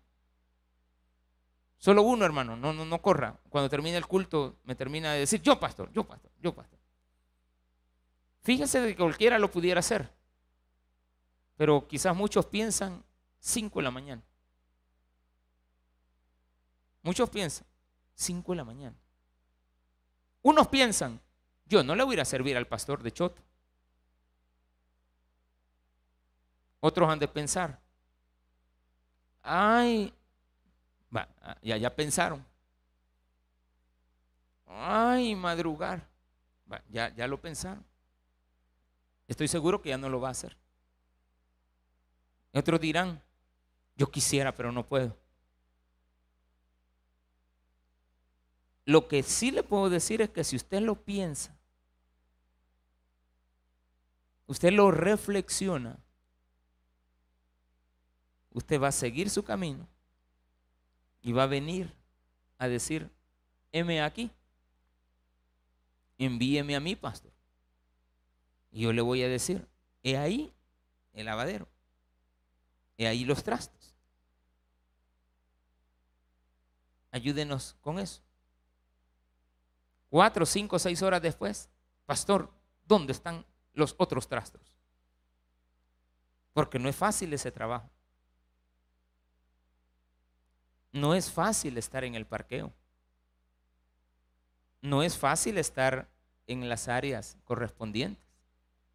Solo 1.78 2.02
uno, 2.02 2.24
hermano, 2.24 2.56
no, 2.56 2.72
no, 2.72 2.84
no 2.84 3.02
corra. 3.02 3.38
Cuando 3.50 3.68
termine 3.68 3.96
el 3.96 4.06
culto, 4.06 4.56
me 4.64 4.74
termina 4.74 5.12
de 5.12 5.20
decir, 5.20 5.42
yo 5.42 5.60
pastor, 5.60 5.92
yo 5.92 6.04
pastor, 6.06 6.30
yo 6.40 6.54
pastor. 6.54 6.78
Fíjense 8.40 8.80
de 8.80 8.88
que 8.88 8.96
cualquiera 8.96 9.38
lo 9.38 9.50
pudiera 9.50 9.80
hacer. 9.80 10.10
Pero 11.56 11.86
quizás 11.86 12.16
muchos 12.16 12.46
piensan 12.46 13.04
5 13.40 13.80
de 13.80 13.82
la 13.82 13.90
mañana. 13.90 14.22
Muchos 17.02 17.28
piensan 17.28 17.66
5 18.14 18.52
de 18.52 18.56
la 18.56 18.64
mañana. 18.64 18.96
Unos 20.42 20.68
piensan, 20.68 21.20
yo 21.66 21.82
no 21.82 21.94
le 21.94 22.04
voy 22.04 22.12
a 22.12 22.16
ir 22.16 22.20
a 22.20 22.24
servir 22.24 22.56
al 22.56 22.66
pastor 22.66 23.02
de 23.02 23.12
Choto. 23.12 23.42
Otros 26.80 27.08
han 27.08 27.18
de 27.18 27.28
pensar, 27.28 27.80
ay, 29.42 30.12
Ah, 31.44 31.56
ya, 31.62 31.76
ya 31.76 31.94
pensaron. 31.94 32.44
Ay, 34.66 35.34
madrugar. 35.36 36.08
ya, 36.88 37.14
ya 37.14 37.26
lo 37.28 37.40
pensaron. 37.40 37.84
Estoy 39.28 39.46
seguro 39.48 39.80
que 39.80 39.90
ya 39.90 39.98
no 39.98 40.08
lo 40.08 40.20
va 40.20 40.28
a 40.28 40.30
hacer. 40.32 40.56
Otros 42.52 42.80
dirán, 42.80 43.22
yo 43.96 44.10
quisiera, 44.10 44.54
pero 44.54 44.72
no 44.72 44.86
puedo. 44.86 45.16
Lo 48.86 49.06
que 49.08 49.22
sí 49.22 49.50
le 49.50 49.62
puedo 49.62 49.88
decir 49.88 50.20
es 50.22 50.30
que 50.30 50.44
si 50.44 50.56
usted 50.56 50.80
lo 50.80 50.94
piensa 50.94 51.53
usted 54.46 54.72
lo 54.72 54.90
reflexiona, 54.90 55.98
usted 58.50 58.80
va 58.80 58.88
a 58.88 58.92
seguir 58.92 59.30
su 59.30 59.42
camino 59.42 59.88
y 61.22 61.32
va 61.32 61.44
a 61.44 61.48
venir 61.48 61.92
a 62.58 62.68
decir, 62.68 63.10
heme 63.72 64.02
aquí, 64.02 64.30
envíeme 66.18 66.76
a 66.76 66.80
mí, 66.80 66.94
pastor. 66.94 67.32
Y 68.70 68.82
yo 68.82 68.92
le 68.92 69.02
voy 69.02 69.22
a 69.22 69.28
decir, 69.28 69.66
he 70.02 70.16
ahí 70.16 70.52
el 71.12 71.26
lavadero, 71.26 71.68
he 72.98 73.06
ahí 73.06 73.24
los 73.24 73.42
trastos. 73.42 73.94
Ayúdenos 77.10 77.76
con 77.80 77.98
eso. 77.98 78.22
Cuatro, 80.10 80.44
cinco, 80.46 80.78
seis 80.78 81.00
horas 81.02 81.22
después, 81.22 81.68
pastor, 82.06 82.50
¿dónde 82.86 83.12
están 83.12 83.44
los 83.74 83.94
otros 83.98 84.28
trastos? 84.28 84.76
Porque 86.52 86.78
no 86.78 86.88
es 86.88 86.96
fácil 86.96 87.32
ese 87.32 87.50
trabajo. 87.50 87.90
No 90.92 91.14
es 91.14 91.30
fácil 91.30 91.76
estar 91.76 92.04
en 92.04 92.14
el 92.14 92.24
parqueo. 92.24 92.72
No 94.80 95.02
es 95.02 95.18
fácil 95.18 95.58
estar 95.58 96.08
en 96.46 96.68
las 96.68 96.88
áreas 96.88 97.36
correspondientes 97.44 98.24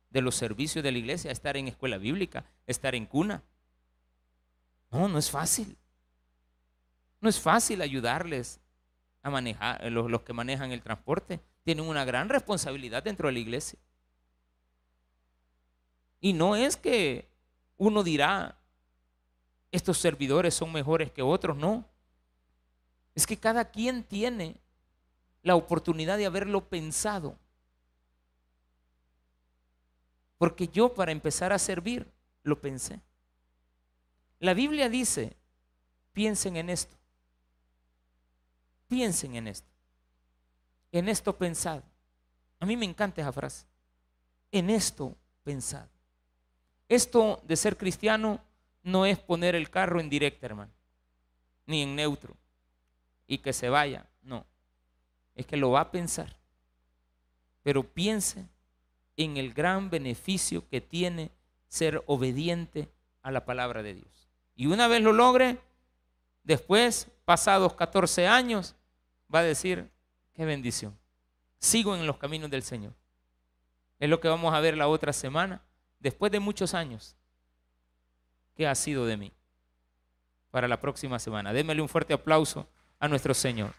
de 0.10 0.22
los 0.22 0.36
servicios 0.36 0.84
de 0.84 0.92
la 0.92 0.98
iglesia, 0.98 1.32
estar 1.32 1.58
en 1.58 1.68
escuela 1.68 1.98
bíblica, 1.98 2.46
estar 2.68 2.96
en 2.96 3.06
cuna. 3.06 3.44
No, 4.92 5.08
no 5.08 5.18
es 5.18 5.30
fácil. 5.30 5.78
No 7.22 7.30
es 7.30 7.40
fácil 7.40 7.82
ayudarles 7.82 8.60
a 9.22 9.30
manejar, 9.30 9.84
eh, 9.86 9.90
los, 9.90 10.10
los 10.10 10.22
que 10.22 10.34
manejan 10.34 10.72
el 10.72 10.82
transporte. 10.82 11.42
Tienen 11.64 11.86
una 11.86 12.06
gran 12.06 12.30
responsabilidad 12.30 13.04
dentro 13.04 13.28
de 13.28 13.34
la 13.34 13.40
iglesia. 13.40 13.78
Y 16.22 16.34
no 16.34 16.56
es 16.56 16.76
que 16.76 17.30
uno 17.78 18.04
dirá, 18.04 18.58
estos 19.72 19.98
servidores 19.98 20.54
son 20.54 20.72
mejores 20.72 21.12
que 21.12 21.22
otros, 21.22 21.56
no. 21.56 21.86
Es 23.16 23.26
que 23.26 23.38
cada 23.38 23.66
quien 23.66 24.04
tiene 24.04 24.60
la 25.44 25.56
oportunidad 25.56 26.18
de 26.18 26.26
haberlo 26.26 26.68
pensado. 26.68 27.38
Porque 30.38 30.68
yo 30.68 30.94
para 30.94 31.12
empezar 31.12 31.54
a 31.54 31.60
servir 31.60 32.10
lo 32.44 32.60
pensé. 32.60 33.00
La 34.40 34.54
Biblia 34.54 34.90
dice, 34.90 35.36
piensen 36.14 36.56
en 36.58 36.70
esto. 36.70 36.96
Piensen 38.88 39.36
en 39.36 39.48
esto. 39.48 39.68
En 40.92 41.10
esto 41.10 41.38
pensado. 41.38 41.84
A 42.60 42.66
mí 42.66 42.76
me 42.76 42.86
encanta 42.86 43.22
esa 43.22 43.32
frase. 43.32 43.66
En 44.52 44.70
esto 44.70 45.16
pensado. 45.44 45.90
Esto 46.90 47.40
de 47.46 47.56
ser 47.56 47.78
cristiano 47.78 48.42
no 48.82 49.06
es 49.06 49.20
poner 49.20 49.54
el 49.54 49.70
carro 49.70 50.00
en 50.00 50.10
directa, 50.10 50.48
hermano, 50.48 50.74
ni 51.68 51.84
en 51.84 51.96
neutro 51.96 52.36
y 53.28 53.38
que 53.38 53.54
se 53.54 53.70
vaya. 53.70 54.08
No, 54.24 54.46
es 55.36 55.46
que 55.46 55.56
lo 55.56 55.70
va 55.70 55.82
a 55.82 55.92
pensar. 55.92 56.36
Pero 57.62 57.84
piense 57.84 58.48
en 59.18 59.38
el 59.38 59.54
gran 59.54 59.92
beneficio 59.92 60.68
que 60.68 60.82
tiene 60.82 61.32
ser 61.68 62.04
obediente 62.08 62.90
a 63.22 63.30
la 63.30 63.46
palabra 63.46 63.84
de 63.84 63.94
Dios. 63.94 64.32
Y 64.56 64.66
una 64.66 64.88
vez 64.88 65.04
lo 65.04 65.14
logre, 65.14 65.60
después, 66.44 67.08
pasados 67.24 67.76
14 67.76 68.28
años, 68.28 68.76
va 69.34 69.40
a 69.40 69.44
decir, 69.44 69.92
qué 70.34 70.44
bendición. 70.44 70.98
Sigo 71.60 71.96
en 71.96 72.08
los 72.08 72.18
caminos 72.18 72.50
del 72.50 72.64
Señor. 72.64 72.96
Es 74.00 74.10
lo 74.10 74.20
que 74.20 74.28
vamos 74.28 74.56
a 74.56 74.60
ver 74.60 74.76
la 74.76 74.88
otra 74.88 75.14
semana 75.14 75.62
después 76.00 76.32
de 76.32 76.40
muchos 76.40 76.74
años, 76.74 77.16
¿qué 78.56 78.68
ha 78.68 78.76
sido 78.76 79.06
de 79.06 79.18
mí? 79.18 79.32
Para 80.52 80.68
la 80.68 80.80
próxima 80.80 81.20
semana. 81.20 81.54
Démele 81.54 81.82
un 81.82 81.90
fuerte 81.90 82.14
aplauso 82.14 82.68
a 83.00 83.08
nuestro 83.08 83.34
Señor. 83.34 83.74